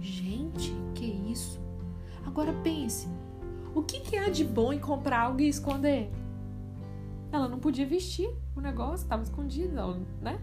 Gente, 0.00 0.74
que 0.94 1.04
isso? 1.04 1.60
Agora 2.32 2.54
pense, 2.64 3.08
o 3.74 3.82
que, 3.82 4.00
que 4.00 4.16
há 4.16 4.30
de 4.30 4.42
bom 4.42 4.72
em 4.72 4.78
comprar 4.78 5.20
algo 5.20 5.42
e 5.42 5.48
esconder? 5.48 6.10
Ela 7.30 7.46
não 7.46 7.58
podia 7.58 7.86
vestir 7.86 8.30
o 8.56 8.60
negócio, 8.62 9.04
estava 9.04 9.22
escondido, 9.22 9.74
né? 10.18 10.40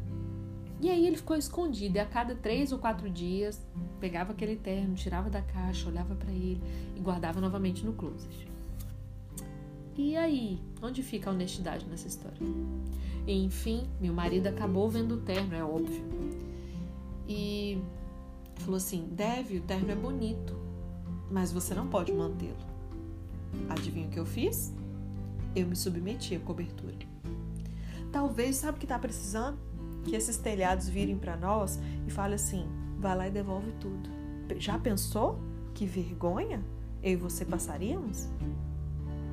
E 0.79 0.88
aí 0.88 1.08
ele 1.08 1.17
ficou 1.17 1.36
escondido 1.36 1.96
e 1.98 2.00
a 2.00 2.05
cada 2.05 2.36
três 2.36 2.72
ou 2.72 2.77
quatro 2.77 3.10
dias 3.10 3.60
pegava 4.00 4.34
aquele 4.34 4.55
terno, 4.55 4.93
tirava 4.93 5.31
da 5.31 5.41
caixa, 5.41 5.89
olhava 5.89 6.13
para 6.13 6.31
ele 6.31 6.62
e 6.96 7.00
guardava 7.00 7.41
novamente 7.41 7.84
no 7.84 7.93
closet. 7.93 8.48
E 9.98 10.15
aí, 10.15 10.62
onde 10.84 11.01
fica 11.01 11.31
a 11.31 11.34
honestidade 11.34 11.88
nessa 11.88 12.08
história? 12.08 12.38
E, 13.25 13.34
enfim, 13.34 13.89
meu 14.00 14.13
marido 14.13 14.46
acabou 14.46 14.88
vendo 14.91 15.15
o 15.15 15.22
terno, 15.22 15.55
é 15.55 15.63
óbvio. 15.63 16.05
E 17.27 17.81
falou 18.58 18.77
assim: 18.77 19.08
Deve, 19.12 19.58
o 19.58 19.62
terno 19.62 19.89
é 19.89 19.96
bonito, 19.96 20.58
mas 21.31 21.51
você 21.51 21.74
não 21.74 21.88
pode 21.88 22.12
mantê-lo. 22.12 22.57
Adivinha 23.69 24.07
o 24.07 24.12
que 24.12 24.19
eu 24.19 24.25
fiz? 24.25 24.74
eu 25.55 25.67
me 25.67 25.75
submeti 25.75 26.36
à 26.36 26.39
cobertura. 26.39 26.95
Talvez, 28.12 28.57
sabe 28.57 28.77
o 28.77 28.79
que 28.79 28.86
está 28.86 28.98
precisando? 28.98 29.57
Que 30.03 30.15
esses 30.15 30.38
telhados 30.38 30.88
virem 30.88 31.17
para 31.17 31.36
nós 31.36 31.79
e 32.07 32.12
falem 32.12 32.36
assim: 32.36 32.67
vai 32.98 33.15
lá 33.15 33.27
e 33.27 33.31
devolve 33.31 33.71
tudo. 33.79 34.09
Já 34.57 34.79
pensou 34.79 35.39
que 35.74 35.86
vergonha 35.86 36.63
eu 37.03 37.13
e 37.13 37.15
você 37.15 37.45
passaríamos? 37.45 38.27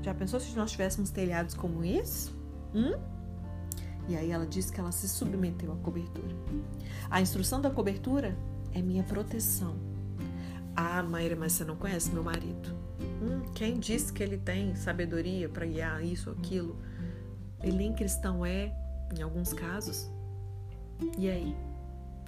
Já 0.03 0.15
pensou 0.15 0.39
se 0.39 0.55
nós 0.57 0.71
tivéssemos 0.71 1.11
telhados 1.11 1.55
como 1.55 1.85
esse? 1.85 2.31
Hum? 2.75 2.99
E 4.09 4.17
aí 4.17 4.31
ela 4.31 4.47
disse 4.47 4.73
que 4.73 4.79
ela 4.79 4.93
se 4.93 5.09
submeteu 5.09 5.73
à 5.73 5.77
cobertura. 5.77 6.37
A 7.11 7.21
instrução 7.21 7.61
da 7.61 7.71
cobertura 7.71 8.37
é 8.73 8.81
minha 8.81 9.03
proteção. 9.03 9.75
Ah, 10.77 11.03
Maíra, 11.03 11.35
mas 11.35 11.53
você 11.53 11.65
não 11.65 11.75
conhece 11.75 12.11
meu 12.11 12.23
marido. 12.23 12.69
Hum, 13.01 13.51
quem 13.55 13.79
disse 13.79 14.13
que 14.13 14.23
ele 14.23 14.37
tem 14.37 14.75
sabedoria 14.75 15.49
para 15.49 15.65
guiar 15.65 16.05
isso 16.05 16.31
aquilo? 16.31 16.79
Ele 17.63 17.79
nem 17.79 17.95
cristão 17.95 18.45
é, 18.45 18.77
em 19.17 19.23
alguns 19.23 19.55
casos. 19.55 20.11
E 21.17 21.31
aí? 21.31 21.57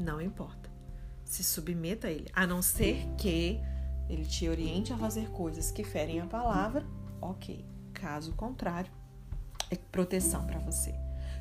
Não 0.00 0.20
importa. 0.20 0.70
Se 1.24 1.44
submeta 1.44 2.06
a 2.06 2.10
ele, 2.10 2.30
a 2.32 2.46
não 2.46 2.62
ser 2.62 3.06
que 3.18 3.60
ele 4.08 4.24
te 4.24 4.48
oriente 4.48 4.94
a 4.94 4.96
fazer 4.96 5.28
coisas 5.28 5.70
que 5.70 5.84
ferem 5.84 6.20
a 6.20 6.26
palavra, 6.26 6.86
ok. 7.20 7.66
Caso 7.92 8.32
contrário, 8.32 8.90
é 9.70 9.76
proteção 9.76 10.46
para 10.46 10.58
você. 10.58 10.94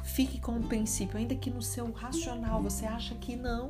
Fique 0.04 0.42
com 0.42 0.58
o 0.58 0.68
princípio, 0.68 1.18
ainda 1.18 1.36
que 1.36 1.50
no 1.50 1.62
seu 1.62 1.90
racional 1.92 2.62
você 2.62 2.86
acha 2.86 3.16
que 3.16 3.36
não, 3.38 3.70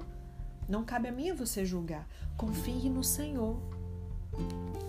não 0.67 0.83
cabe 0.83 1.07
a 1.07 1.11
mim 1.11 1.33
você 1.33 1.65
julgar. 1.65 2.07
Confie 2.35 2.89
no 2.89 3.03
Senhor. 3.03 3.57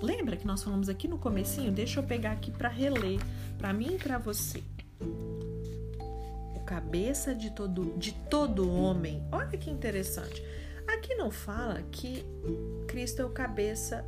Lembra 0.03 0.37
que 0.37 0.47
nós 0.47 0.63
falamos 0.63 0.89
aqui 0.89 1.09
no 1.09 1.19
comecinho? 1.19 1.73
Deixa 1.73 2.01
eu 2.01 2.05
pegar 2.05 2.33
aqui 2.33 2.51
para 2.51 2.69
reler, 2.69 3.21
para 3.57 3.73
mim 3.73 3.95
e 3.95 3.99
para 3.99 4.19
você. 4.19 4.63
O 6.55 6.61
cabeça 6.65 7.35
de 7.35 7.51
todo 7.51 7.97
de 7.97 8.13
todo 8.13 8.71
homem. 8.71 9.23
Olha 9.33 9.57
que 9.57 9.71
interessante. 9.71 10.43
Aqui 10.87 11.15
não 11.15 11.31
fala 11.31 11.83
que 11.91 12.25
Cristo 12.87 13.23
é 13.23 13.25
o 13.25 13.31
cabeça 13.31 14.05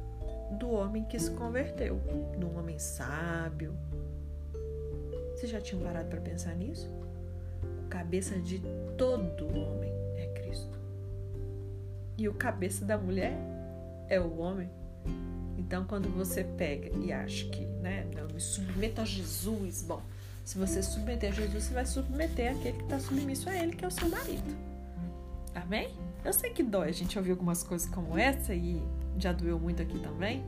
do 0.58 0.70
homem 0.70 1.04
que 1.04 1.18
se 1.18 1.30
converteu, 1.32 2.00
do 2.38 2.56
homem 2.56 2.78
sábio. 2.78 3.76
Você 5.34 5.46
já 5.46 5.60
tinha 5.60 5.80
parado 5.80 6.08
para 6.08 6.20
pensar 6.20 6.54
nisso? 6.54 6.88
O 7.84 7.88
cabeça 7.88 8.38
de 8.38 8.60
todo 8.96 9.46
homem. 9.46 9.89
E 12.20 12.28
o 12.28 12.34
cabeça 12.34 12.84
da 12.84 12.98
mulher 12.98 13.34
é 14.06 14.20
o 14.20 14.40
homem. 14.40 14.68
Então, 15.56 15.86
quando 15.86 16.06
você 16.10 16.44
pega 16.44 16.94
e 16.98 17.10
acha 17.10 17.46
que, 17.46 17.64
né, 17.64 18.06
me 18.30 18.38
submeto 18.38 19.00
a 19.00 19.06
Jesus, 19.06 19.82
bom, 19.82 20.02
se 20.44 20.58
você 20.58 20.82
submeter 20.82 21.32
a 21.32 21.34
Jesus, 21.34 21.64
você 21.64 21.72
vai 21.72 21.86
submeter 21.86 22.54
aquele 22.54 22.76
que 22.76 22.84
está 22.84 22.98
submisso 22.98 23.48
a 23.48 23.56
ele, 23.56 23.74
que 23.74 23.86
é 23.86 23.88
o 23.88 23.90
seu 23.90 24.06
marido. 24.10 24.54
Amém? 25.54 25.88
Eu 26.22 26.34
sei 26.34 26.50
que 26.50 26.62
dói 26.62 26.90
a 26.90 26.92
gente 26.92 27.16
ouvir 27.16 27.30
algumas 27.30 27.62
coisas 27.62 27.88
como 27.88 28.18
essa 28.18 28.54
e 28.54 28.82
já 29.16 29.32
doeu 29.32 29.58
muito 29.58 29.80
aqui 29.80 29.98
também, 29.98 30.44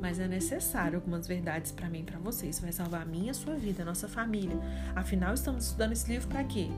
mas 0.00 0.20
é 0.20 0.28
necessário 0.28 0.98
algumas 0.98 1.26
verdades 1.26 1.72
para 1.72 1.90
mim 1.90 2.02
e 2.02 2.04
para 2.04 2.20
você. 2.20 2.46
Isso 2.46 2.62
vai 2.62 2.70
salvar 2.70 3.02
a 3.02 3.04
minha, 3.04 3.32
a 3.32 3.34
sua 3.34 3.56
vida, 3.56 3.82
a 3.82 3.86
nossa 3.86 4.06
família. 4.06 4.56
Afinal, 4.94 5.34
estamos 5.34 5.64
estudando 5.64 5.90
esse 5.90 6.08
livro 6.08 6.28
para 6.28 6.44
quê? 6.44 6.68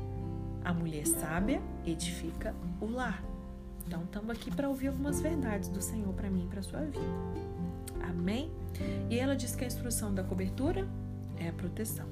A 0.64 0.72
mulher 0.72 1.06
sábia 1.06 1.60
edifica 1.84 2.54
o 2.80 2.86
lar. 2.86 3.29
Então, 3.90 4.04
estamos 4.04 4.30
aqui 4.30 4.52
para 4.52 4.68
ouvir 4.68 4.86
algumas 4.86 5.20
verdades 5.20 5.68
do 5.68 5.82
Senhor 5.82 6.14
para 6.14 6.30
mim 6.30 6.44
e 6.44 6.46
para 6.46 6.62
sua 6.62 6.78
vida. 6.82 7.00
Amém? 8.08 8.48
E 9.10 9.18
ela 9.18 9.34
diz 9.34 9.56
que 9.56 9.64
a 9.64 9.66
instrução 9.66 10.14
da 10.14 10.22
cobertura 10.22 10.86
é 11.36 11.48
a 11.48 11.52
proteção. 11.52 12.06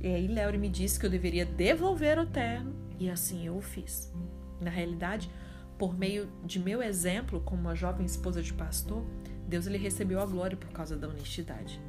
E 0.00 0.06
aí 0.06 0.28
Léo 0.28 0.56
me 0.60 0.68
disse 0.68 0.96
que 0.96 1.04
eu 1.04 1.10
deveria 1.10 1.44
devolver 1.44 2.20
o 2.20 2.26
terno 2.26 2.72
e 3.00 3.10
assim 3.10 3.44
eu 3.44 3.56
o 3.56 3.60
fiz. 3.60 4.14
Na 4.60 4.70
realidade, 4.70 5.28
por 5.76 5.98
meio 5.98 6.28
de 6.44 6.60
meu 6.60 6.80
exemplo 6.80 7.40
como 7.40 7.62
uma 7.62 7.74
jovem 7.74 8.06
esposa 8.06 8.40
de 8.40 8.52
pastor, 8.52 9.04
Deus 9.48 9.66
ele 9.66 9.76
recebeu 9.76 10.20
a 10.20 10.24
glória 10.24 10.56
por 10.56 10.70
causa 10.70 10.96
da 10.96 11.08
honestidade. 11.08 11.80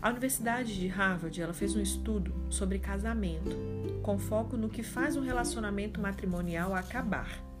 A 0.00 0.08
Universidade 0.08 0.78
de 0.78 0.86
Harvard 0.86 1.42
ela 1.42 1.52
fez 1.52 1.74
um 1.74 1.80
estudo 1.80 2.32
sobre 2.48 2.78
casamento, 2.78 3.56
com 4.04 4.16
foco 4.20 4.56
no 4.56 4.68
que 4.68 4.84
faz 4.84 5.16
um 5.16 5.20
relacionamento 5.20 6.00
matrimonial 6.00 6.76
acabar. 6.76 7.53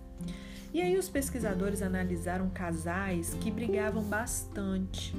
E 0.72 0.80
aí 0.80 0.98
os 0.98 1.08
pesquisadores 1.08 1.82
analisaram 1.82 2.50
casais 2.50 3.34
que 3.40 3.50
brigavam 3.50 4.02
bastante, 4.02 5.14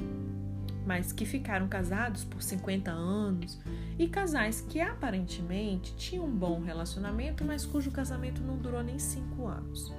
mas 0.86 1.14
que 1.14 1.26
ficaram 1.26 1.68
casados 1.68 2.26
por 2.26 2.42
50 2.42 2.92
anos, 2.92 3.60
e 3.98 4.08
casais 4.08 4.60
que 4.60 4.82
aparentemente 4.82 5.96
tinham 5.96 6.26
um 6.26 6.36
bom 6.36 6.62
relacionamento, 6.62 7.46
mas 7.46 7.66
cujo 7.66 7.90
casamento 7.90 8.44
não 8.44 8.58
durou 8.58 8.84
nem 8.84 9.00
5 9.00 9.48
anos. 9.48 9.94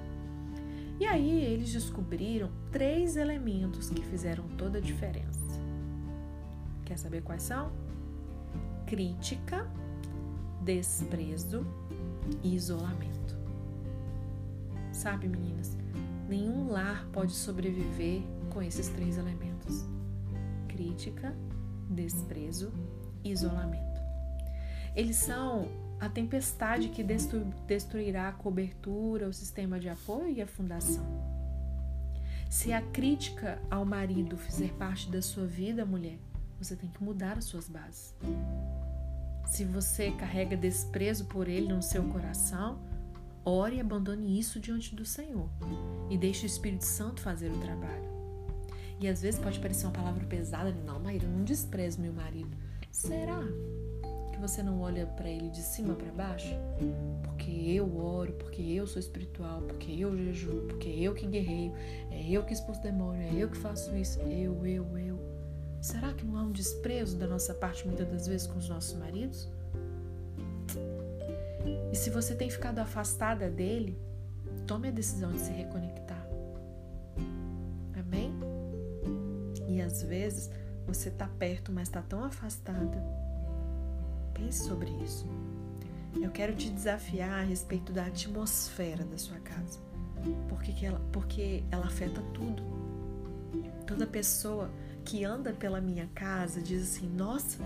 E 0.98 1.04
aí 1.04 1.44
eles 1.44 1.72
descobriram 1.72 2.50
três 2.72 3.16
elementos 3.16 3.90
que 3.90 4.02
fizeram 4.02 4.44
toda 4.56 4.78
a 4.78 4.80
diferença. 4.80 5.60
Quer 6.84 6.98
saber 6.98 7.22
quais 7.22 7.42
são? 7.42 7.70
Crítica, 8.86 9.66
desprezo 10.62 11.66
e 12.42 12.54
isolamento. 12.54 13.15
Sabe, 14.96 15.28
meninas, 15.28 15.76
nenhum 16.26 16.70
lar 16.70 17.06
pode 17.12 17.32
sobreviver 17.32 18.22
com 18.48 18.62
esses 18.62 18.88
três 18.88 19.18
elementos: 19.18 19.84
crítica, 20.66 21.36
desprezo 21.90 22.72
e 23.22 23.30
isolamento. 23.30 24.00
Eles 24.94 25.16
são 25.16 25.68
a 26.00 26.08
tempestade 26.08 26.88
que 26.88 27.04
destruirá 27.66 28.28
a 28.28 28.32
cobertura, 28.32 29.28
o 29.28 29.34
sistema 29.34 29.78
de 29.78 29.90
apoio 29.90 30.30
e 30.30 30.40
a 30.40 30.46
fundação. 30.46 31.04
Se 32.48 32.72
a 32.72 32.80
crítica 32.80 33.60
ao 33.70 33.84
marido 33.84 34.38
fizer 34.38 34.72
parte 34.78 35.10
da 35.10 35.20
sua 35.20 35.46
vida, 35.46 35.84
mulher, 35.84 36.18
você 36.58 36.74
tem 36.74 36.88
que 36.88 37.04
mudar 37.04 37.36
as 37.36 37.44
suas 37.44 37.68
bases. 37.68 38.14
Se 39.44 39.62
você 39.62 40.10
carrega 40.12 40.56
desprezo 40.56 41.26
por 41.26 41.48
ele 41.48 41.68
no 41.68 41.82
seu 41.82 42.02
coração, 42.04 42.95
ore 43.46 43.76
e 43.76 43.80
abandone 43.80 44.38
isso 44.38 44.60
diante 44.60 44.94
do 44.94 45.04
Senhor 45.04 45.48
e 46.10 46.18
deixe 46.18 46.44
o 46.44 46.48
Espírito 46.48 46.84
Santo 46.84 47.20
fazer 47.20 47.50
o 47.50 47.58
trabalho. 47.58 48.04
E 49.00 49.08
às 49.08 49.22
vezes 49.22 49.40
pode 49.40 49.60
parecer 49.60 49.86
uma 49.86 49.92
palavra 49.92 50.26
pesada, 50.26 50.72
não, 50.84 50.98
Maíra, 50.98 51.28
não 51.28 51.44
desprezo 51.44 52.00
meu 52.00 52.12
marido. 52.12 52.56
Será? 52.90 53.42
que 54.36 54.40
você 54.40 54.62
não 54.62 54.80
olha 54.80 55.06
para 55.06 55.30
ele 55.30 55.48
de 55.48 55.62
cima 55.62 55.94
para 55.94 56.12
baixo? 56.12 56.54
Porque 57.22 57.50
eu 57.50 57.96
oro, 57.96 58.34
porque 58.34 58.60
eu 58.60 58.86
sou 58.86 59.00
espiritual, 59.00 59.62
porque 59.62 59.92
eu 59.92 60.14
jejuo, 60.14 60.66
porque 60.66 60.88
eu 60.88 61.14
que 61.14 61.26
guerreio, 61.26 61.72
é 62.10 62.28
eu 62.28 62.44
que 62.44 62.52
expulso 62.52 62.82
demônio, 62.82 63.22
é 63.22 63.32
eu 63.34 63.48
que 63.48 63.56
faço 63.56 63.96
isso, 63.96 64.20
eu, 64.20 64.64
eu, 64.66 64.98
eu. 64.98 65.18
Será 65.80 66.12
que 66.12 66.24
não 66.24 66.36
há 66.36 66.42
um 66.42 66.52
desprezo 66.52 67.16
da 67.16 67.26
nossa 67.26 67.54
parte 67.54 67.86
muitas 67.86 68.08
das 68.08 68.26
vezes 68.26 68.46
com 68.46 68.58
os 68.58 68.68
nossos 68.68 68.94
maridos? 68.98 69.48
E 71.96 71.98
se 71.98 72.10
você 72.10 72.34
tem 72.34 72.50
ficado 72.50 72.78
afastada 72.78 73.48
dele, 73.48 73.98
tome 74.66 74.88
a 74.88 74.90
decisão 74.90 75.32
de 75.32 75.40
se 75.40 75.50
reconectar. 75.50 76.28
Amém? 77.98 78.34
E 79.66 79.80
às 79.80 80.02
vezes 80.02 80.50
você 80.86 81.08
está 81.08 81.26
perto, 81.26 81.72
mas 81.72 81.88
está 81.88 82.02
tão 82.02 82.22
afastada 82.22 83.02
Pense 84.34 84.64
sobre 84.64 84.90
isso. 85.02 85.24
Eu 86.20 86.30
quero 86.30 86.54
te 86.54 86.68
desafiar 86.68 87.40
a 87.40 87.42
respeito 87.42 87.94
da 87.94 88.04
atmosfera 88.04 89.02
da 89.02 89.16
sua 89.16 89.38
casa. 89.38 89.80
Porque, 90.50 90.84
ela, 90.84 91.00
porque 91.10 91.64
ela 91.70 91.86
afeta 91.86 92.20
tudo. 92.34 92.62
Toda 93.86 94.06
pessoa 94.06 94.70
que 95.06 95.24
anda 95.24 95.52
pela 95.52 95.80
minha 95.80 96.08
casa 96.08 96.60
diz 96.60 96.82
assim: 96.82 97.08
Nossa, 97.08 97.58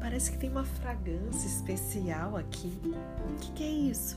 parece 0.00 0.30
que 0.30 0.38
tem 0.38 0.48
uma 0.48 0.64
fragrância 0.64 1.46
especial 1.46 2.36
aqui. 2.36 2.72
O 3.28 3.34
que, 3.40 3.52
que 3.52 3.64
é 3.64 3.70
isso? 3.70 4.16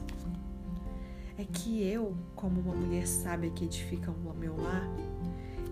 É 1.37 1.43
que 1.43 1.83
eu, 1.83 2.15
como 2.35 2.61
uma 2.61 2.75
mulher 2.75 3.07
sábia 3.07 3.49
que 3.49 3.65
edifica 3.65 4.11
o 4.11 4.33
meu 4.33 4.55
lar, 4.55 4.87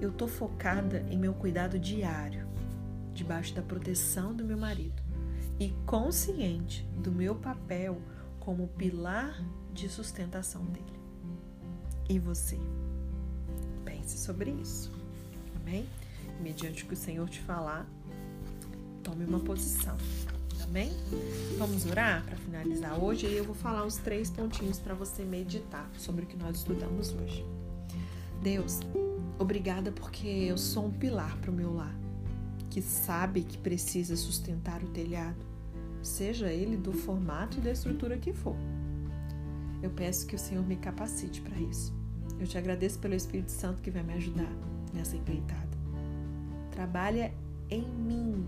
eu 0.02 0.12
tô 0.12 0.28
focada 0.28 1.06
em 1.10 1.18
meu 1.18 1.34
cuidado 1.34 1.80
diário, 1.80 2.48
debaixo 3.14 3.54
da 3.54 3.62
proteção 3.62 4.34
do 4.34 4.44
meu 4.44 4.58
marido 4.58 5.02
e 5.60 5.70
consciente 5.86 6.84
do 6.98 7.12
meu 7.12 7.36
papel 7.36 8.02
como 8.40 8.68
pilar 8.68 9.42
de 9.74 9.88
sustentação 9.90 10.66
dele. 10.66 11.00
E 12.10 12.20
você? 12.20 12.60
Pense 13.84 14.18
sobre 14.18 14.52
isso. 14.52 14.92
Amém? 15.56 15.88
Mediante 16.42 16.84
o 16.84 16.88
que 16.88 16.94
o 16.94 16.98
Senhor 16.98 17.28
te 17.30 17.40
falar, 17.42 17.88
tome 19.04 19.26
uma 19.26 19.40
posição. 19.40 19.98
Amém? 20.64 20.92
Vamos 21.58 21.86
orar 21.86 22.24
para 22.26 22.36
finalizar 22.38 23.00
hoje 23.02 23.28
e 23.28 23.38
eu 23.38 23.44
vou 23.44 23.56
falar 23.56 23.86
os 23.86 23.98
três 23.98 24.30
pontinhos 24.30 24.80
para 24.80 24.94
você 24.94 25.24
meditar 25.24 25.90
sobre 25.98 26.26
o 26.26 26.28
que 26.28 26.36
nós 26.36 26.58
estudamos 26.58 27.14
hoje. 27.14 27.46
Deus, 28.42 28.80
obrigada 29.40 29.92
porque 29.92 30.28
eu 30.28 30.58
sou 30.58 30.88
um 30.88 30.92
pilar 30.92 31.38
para 31.38 31.52
o 31.52 31.54
meu 31.54 31.74
lar 31.74 31.96
que 32.76 32.82
sabe 32.82 33.42
que 33.42 33.58
precisa 33.58 34.18
sustentar 34.18 34.84
o 34.84 34.88
telhado, 34.88 35.46
seja 36.04 36.52
ele 36.52 36.76
do 36.76 36.92
formato 36.92 37.58
e 37.58 37.62
da 37.62 37.72
estrutura 37.72 38.18
que 38.18 38.34
for. 38.34 38.58
Eu 39.82 39.90
peço 39.92 40.28
que 40.28 40.36
o 40.36 40.40
Senhor 40.40 40.66
me 40.68 40.76
capacite 40.76 41.40
para 41.40 41.58
isso. 41.58 41.94
Eu 42.38 42.46
te 42.46 42.58
agradeço 42.58 43.00
pelo 43.00 43.14
Espírito 43.14 43.50
Santo 43.50 43.82
que 43.82 43.90
vai 43.90 44.04
me 44.04 44.14
ajudar 44.16 44.52
nessa 44.94 45.16
empreitada. 45.16 45.65
Trabalha 46.76 47.34
em 47.70 47.82
mim 47.82 48.46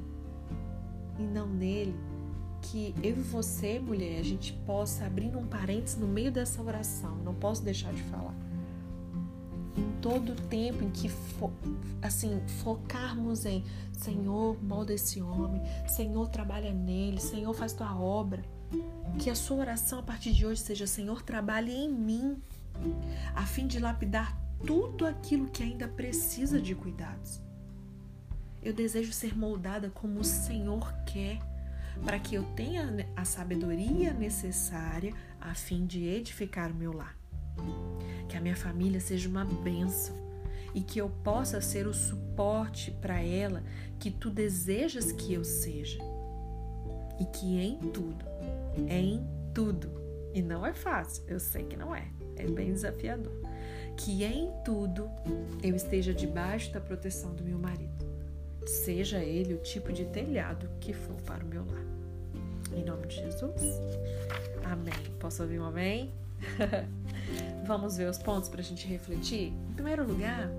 e 1.18 1.24
não 1.24 1.48
nele. 1.48 1.96
Que 2.62 2.94
eu 3.02 3.18
e 3.18 3.22
você, 3.22 3.80
mulher, 3.80 4.20
a 4.20 4.24
gente 4.24 4.54
possa 4.66 5.06
abrir 5.06 5.36
um 5.36 5.48
parênteses 5.48 5.98
no 5.98 6.08
meio 6.08 6.32
dessa 6.32 6.62
oração. 6.62 7.16
Não 7.24 7.34
posso 7.34 7.64
deixar 7.64 7.94
de 7.94 8.04
falar 8.04 8.36
em 9.78 10.02
todo 10.02 10.32
o 10.32 10.36
tempo 10.36 10.84
em 10.84 10.90
que 10.90 11.08
fo, 11.08 11.52
assim 12.02 12.42
focarmos 12.64 13.46
em 13.46 13.64
Senhor, 13.94 14.58
molda 14.64 14.94
esse 14.94 15.22
homem, 15.22 15.62
Senhor, 15.88 16.28
trabalha 16.30 16.74
nele, 16.74 17.20
Senhor, 17.22 17.54
faz 17.54 17.74
tua 17.74 17.96
obra. 17.98 18.44
Que 19.20 19.30
a 19.30 19.36
sua 19.36 19.58
oração 19.58 20.00
a 20.00 20.04
partir 20.04 20.34
de 20.34 20.46
hoje 20.46 20.62
seja: 20.62 20.86
Senhor, 20.86 21.22
trabalhe 21.22 21.72
em 21.72 21.90
mim, 21.90 22.38
a 23.34 23.46
fim 23.46 23.66
de 23.66 23.80
lapidar 23.80 24.38
tudo 24.66 25.06
aquilo 25.06 25.48
que 25.48 25.64
ainda 25.64 25.88
precisa 25.88 26.60
de 26.60 26.76
cuidados. 26.76 27.47
Eu 28.62 28.74
desejo 28.74 29.14
ser 29.14 29.38
moldada 29.38 29.90
como 29.90 30.20
o 30.20 30.24
Senhor 30.24 30.94
quer, 31.06 31.40
para 32.04 32.20
que 32.20 32.36
eu 32.36 32.44
tenha 32.56 33.08
a 33.16 33.26
sabedoria 33.26 34.14
necessária 34.14 35.14
a 35.40 35.54
fim 35.54 35.86
de 35.86 36.06
edificar 36.06 36.72
o 36.72 36.76
meu 36.76 36.94
lar. 36.94 37.18
Que 38.30 38.38
a 38.38 38.42
minha 38.42 38.56
família 38.56 39.00
seja 39.00 39.28
uma 39.30 39.46
bênção 39.46 40.16
e 40.74 40.82
que 40.82 41.00
eu 41.00 41.10
possa 41.10 41.60
ser 41.60 41.88
o 41.88 41.94
suporte 41.94 42.92
para 42.92 43.20
ela 43.20 43.64
que 44.00 44.12
tu 44.12 44.30
desejas 44.30 45.12
que 45.12 45.34
eu 45.34 45.44
seja. 45.44 45.98
E 47.20 47.26
que 47.26 47.58
em 47.58 47.80
tudo, 47.80 48.26
em 48.88 49.26
tudo, 49.54 49.90
e 50.36 50.42
não 50.42 50.64
é 50.64 50.74
fácil, 50.74 51.24
eu 51.28 51.40
sei 51.40 51.64
que 51.64 51.76
não 51.76 51.96
é, 51.96 52.08
é 52.36 52.46
bem 52.46 52.72
desafiador, 52.72 53.34
que 53.98 54.24
em 54.24 54.52
tudo 54.64 55.10
eu 55.64 55.76
esteja 55.76 56.14
debaixo 56.14 56.72
da 56.72 56.80
proteção 56.80 57.34
do 57.34 57.44
meu 57.44 57.58
marido, 57.58 57.97
seja 58.70 59.20
ele 59.20 59.54
o 59.54 59.58
tipo 59.58 59.92
de 59.92 60.06
telhado 60.06 60.70
que 60.80 60.94
for 60.94 61.16
para 61.22 61.44
o 61.44 61.48
meu 61.48 61.66
lar. 61.66 61.86
Em 62.74 62.84
nome 62.84 63.08
de 63.08 63.16
Jesus. 63.16 63.62
Amém. 64.64 64.94
Posso 65.20 65.44
ouvir 65.44 65.60
um 65.60 65.66
amém? 65.66 66.14
Vamos 67.66 67.98
ver 67.98 68.10
os 68.10 68.18
pontos 68.18 68.50
para 68.50 68.62
a 68.62 68.64
gente 68.64 68.88
refletir? 68.88 69.54
Em 69.70 69.74
primeiro 69.74 70.06
lugar, 70.06 70.50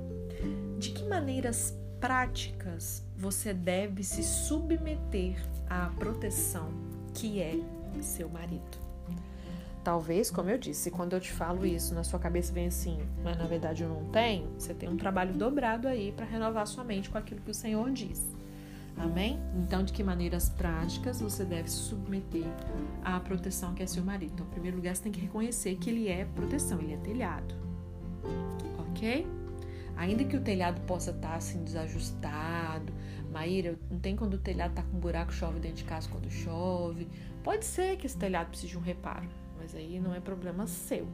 de 0.79 0.90
que 0.90 1.05
maneiras 1.05 1.75
práticas 2.01 3.05
você 3.16 3.53
deve 3.53 4.03
se 4.03 4.23
submeter 4.23 5.37
à 5.68 5.90
proteção 5.99 6.73
que 7.14 7.40
é 7.40 7.55
seu 8.01 8.29
marido? 8.29 8.88
Talvez, 9.88 10.31
como 10.31 10.51
eu 10.51 10.59
disse, 10.59 10.90
quando 10.90 11.14
eu 11.14 11.20
te 11.20 11.33
falo 11.33 11.64
isso, 11.64 11.94
na 11.94 12.05
sua 12.05 12.18
cabeça 12.18 12.53
vem 12.53 12.66
assim, 12.66 13.01
mas 13.24 13.38
na 13.38 13.46
verdade 13.46 13.85
eu 13.85 13.88
não 13.88 14.05
tenho, 14.11 14.46
você 14.59 14.74
tem 14.74 14.87
um 14.87 14.98
trabalho 14.98 15.33
dobrado 15.33 15.88
aí 15.88 16.12
para 16.12 16.27
renovar 16.27 16.66
sua 16.66 16.85
mente 16.85 17.09
com 17.09 17.16
aquilo 17.16 17.40
que 17.40 17.51
o 17.51 17.55
Senhor 17.55 17.90
diz. 17.90 18.22
Amém? 18.98 19.40
Então, 19.57 19.83
de 19.83 19.94
que 19.94 20.05
maneiras 20.05 20.51
práticas 20.51 21.22
você 21.22 21.42
deve 21.42 21.70
se 21.70 21.77
submeter 21.77 22.44
à 23.03 23.18
proteção 23.18 23.72
que 23.72 23.83
é 23.83 23.87
seu 23.87 24.05
marido? 24.05 24.33
Então, 24.35 24.44
em 24.44 24.51
primeiro 24.51 24.77
lugar, 24.77 24.94
você 24.94 25.05
tem 25.05 25.11
que 25.11 25.22
reconhecer 25.22 25.74
que 25.77 25.88
ele 25.88 26.07
é 26.07 26.27
proteção, 26.27 26.79
ele 26.83 26.92
é 26.92 26.98
telhado. 26.98 27.55
Ok? 28.90 29.27
Ainda 29.96 30.22
que 30.22 30.37
o 30.37 30.42
telhado 30.42 30.83
possa 30.83 31.12
estar 31.12 31.35
assim 31.35 31.64
desajustado, 31.64 32.92
Maíra, 33.33 33.79
não 33.90 33.98
tem 33.98 34.14
quando 34.14 34.35
o 34.35 34.38
telhado 34.38 34.72
está 34.72 34.83
com 34.83 34.98
buraco, 34.98 35.33
chove 35.33 35.59
dentro 35.61 35.79
de 35.79 35.85
casa 35.85 36.11
quando 36.11 36.31
chove. 36.31 37.09
Pode 37.42 37.64
ser 37.64 37.96
que 37.96 38.05
esse 38.05 38.18
telhado 38.18 38.48
precise 38.48 38.72
de 38.72 38.77
um 38.77 38.83
reparo, 38.83 39.27
mas 39.68 39.74
aí 39.74 40.00
não 40.00 40.14
é 40.14 40.20
problema 40.20 40.66
seu, 40.66 41.07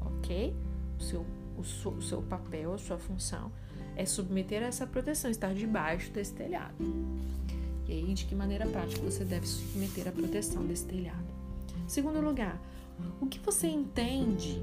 ok? 0.00 0.54
O 1.00 1.02
seu, 1.02 1.26
o, 1.56 1.88
o 1.90 2.02
seu 2.02 2.22
papel, 2.22 2.72
a 2.72 2.78
sua 2.78 2.96
função 2.96 3.50
é 3.96 4.06
submeter 4.06 4.62
a 4.62 4.66
essa 4.66 4.86
proteção, 4.86 5.28
estar 5.28 5.52
debaixo 5.52 6.12
desse 6.12 6.32
telhado. 6.32 6.76
E 7.88 7.92
aí, 7.92 8.14
de 8.14 8.24
que 8.24 8.36
maneira 8.36 8.68
prática 8.68 9.02
você 9.02 9.24
deve 9.24 9.48
submeter 9.48 10.06
a 10.06 10.12
proteção 10.12 10.64
desse 10.64 10.86
telhado. 10.86 11.26
Segundo 11.88 12.20
lugar, 12.20 12.56
o 13.20 13.26
que 13.26 13.40
você 13.40 13.66
entende 13.66 14.62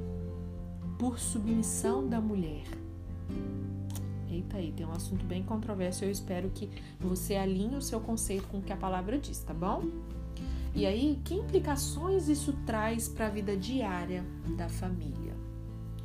por 0.97 1.19
submissão 1.19 2.07
da 2.07 2.21
mulher? 2.21 2.63
Eita 4.31 4.57
aí, 4.57 4.71
tem 4.71 4.85
um 4.85 4.93
assunto 4.93 5.25
bem 5.25 5.43
controverso. 5.43 6.05
Eu 6.05 6.11
espero 6.11 6.49
que 6.51 6.69
você 6.97 7.35
alinhe 7.35 7.75
o 7.75 7.81
seu 7.81 7.99
conceito 7.99 8.47
com 8.47 8.59
o 8.59 8.61
que 8.61 8.71
a 8.71 8.77
palavra 8.77 9.19
diz, 9.19 9.39
tá 9.39 9.53
bom? 9.53 9.83
E 10.73 10.85
aí, 10.85 11.19
que 11.23 11.33
implicações 11.33 12.29
isso 12.29 12.53
traz 12.65 13.07
para 13.07 13.27
a 13.27 13.29
vida 13.29 13.57
diária 13.57 14.23
da 14.55 14.69
família? 14.69 15.35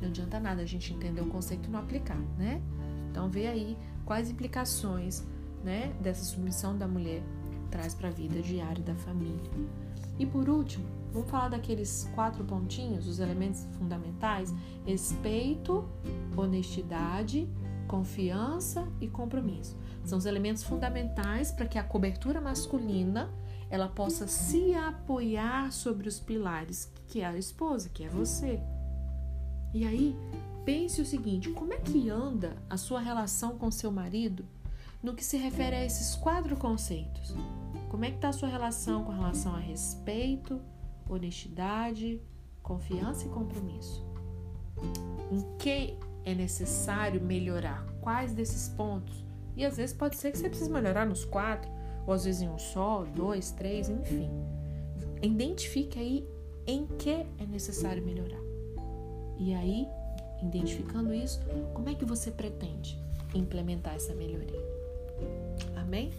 Não 0.01 0.09
adianta 0.09 0.39
nada 0.39 0.61
a 0.61 0.65
gente 0.65 0.93
entender 0.93 1.21
o 1.21 1.27
conceito 1.27 1.69
e 1.69 1.71
não 1.71 1.79
aplicar, 1.79 2.19
né? 2.37 2.61
Então, 3.09 3.29
vê 3.29 3.47
aí 3.47 3.77
quais 4.05 4.29
implicações, 4.29 5.23
né, 5.63 5.93
dessa 6.01 6.23
submissão 6.23 6.77
da 6.77 6.87
mulher 6.87 7.23
traz 7.71 7.93
para 7.93 8.09
a 8.09 8.11
vida 8.11 8.41
diária 8.41 8.83
da 8.83 8.95
família. 8.95 9.51
E 10.17 10.25
por 10.25 10.47
último, 10.47 10.85
vamos 11.11 11.29
falar 11.29 11.49
daqueles 11.49 12.09
quatro 12.15 12.43
pontinhos, 12.43 13.07
os 13.07 13.19
elementos 13.19 13.65
fundamentais: 13.77 14.53
respeito, 14.85 15.87
honestidade, 16.37 17.49
confiança 17.87 18.87
e 19.01 19.07
compromisso. 19.07 19.77
São 20.03 20.17
os 20.17 20.25
elementos 20.25 20.63
fundamentais 20.63 21.51
para 21.51 21.65
que 21.65 21.77
a 21.77 21.83
cobertura 21.83 22.39
masculina 22.39 23.29
ela 23.69 23.87
possa 23.87 24.27
se 24.27 24.73
apoiar 24.73 25.71
sobre 25.71 26.07
os 26.07 26.19
pilares 26.19 26.91
que 27.07 27.21
é 27.21 27.25
a 27.25 27.37
esposa, 27.37 27.89
que 27.89 28.03
é 28.03 28.09
você. 28.09 28.59
E 29.73 29.85
aí, 29.85 30.15
pense 30.63 31.01
o 31.01 31.05
seguinte: 31.05 31.49
como 31.51 31.73
é 31.73 31.77
que 31.77 32.09
anda 32.09 32.55
a 32.69 32.77
sua 32.77 32.99
relação 32.99 33.57
com 33.57 33.69
seu 33.71 33.91
marido 33.91 34.45
no 35.01 35.13
que 35.13 35.23
se 35.23 35.37
refere 35.37 35.75
a 35.75 35.85
esses 35.85 36.15
quatro 36.15 36.55
conceitos? 36.55 37.35
Como 37.89 38.03
é 38.03 38.09
que 38.09 38.15
está 38.15 38.29
a 38.29 38.33
sua 38.33 38.49
relação 38.49 39.03
com 39.03 39.11
relação 39.11 39.55
a 39.55 39.59
respeito, 39.59 40.61
honestidade, 41.07 42.21
confiança 42.61 43.25
e 43.25 43.29
compromisso? 43.29 44.05
Em 45.31 45.57
que 45.57 45.97
é 46.25 46.33
necessário 46.33 47.21
melhorar? 47.21 47.85
Quais 48.01 48.33
desses 48.33 48.67
pontos? 48.69 49.23
E 49.55 49.63
às 49.63 49.77
vezes 49.77 49.95
pode 49.95 50.17
ser 50.17 50.31
que 50.31 50.37
você 50.37 50.49
precise 50.49 50.69
melhorar 50.69 51.05
nos 51.05 51.23
quatro, 51.23 51.71
ou 52.05 52.13
às 52.13 52.25
vezes 52.25 52.41
em 52.41 52.49
um 52.49 52.57
só, 52.57 53.03
dois, 53.15 53.51
três, 53.51 53.89
enfim. 53.89 54.29
Identifique 55.21 55.99
aí 55.99 56.27
em 56.67 56.85
que 56.85 57.09
é 57.09 57.45
necessário 57.47 58.03
melhorar. 58.03 58.39
E 59.37 59.53
aí, 59.53 59.87
identificando 60.41 61.13
isso, 61.13 61.39
como 61.73 61.89
é 61.89 61.95
que 61.95 62.05
você 62.05 62.31
pretende 62.31 62.97
implementar 63.33 63.95
essa 63.95 64.13
melhoria? 64.13 64.59
Amém? 65.75 66.11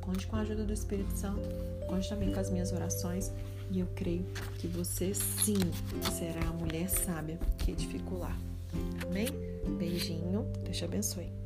Conte 0.00 0.26
com 0.26 0.36
a 0.36 0.40
ajuda 0.40 0.64
do 0.64 0.72
Espírito 0.72 1.16
Santo, 1.16 1.48
conte 1.88 2.08
também 2.08 2.32
com 2.32 2.38
as 2.38 2.50
minhas 2.50 2.72
orações 2.72 3.32
e 3.70 3.80
eu 3.80 3.88
creio 3.94 4.24
que 4.58 4.68
você 4.68 5.12
sim 5.12 5.58
será 6.16 6.48
a 6.48 6.52
mulher 6.52 6.88
sábia 6.88 7.38
que 7.58 7.72
edifica 7.72 8.14
o 8.14 8.18
lar. 8.18 8.38
Amém? 9.04 9.28
Beijinho, 9.78 10.46
Deus 10.64 10.76
te 10.76 10.84
abençoe. 10.84 11.45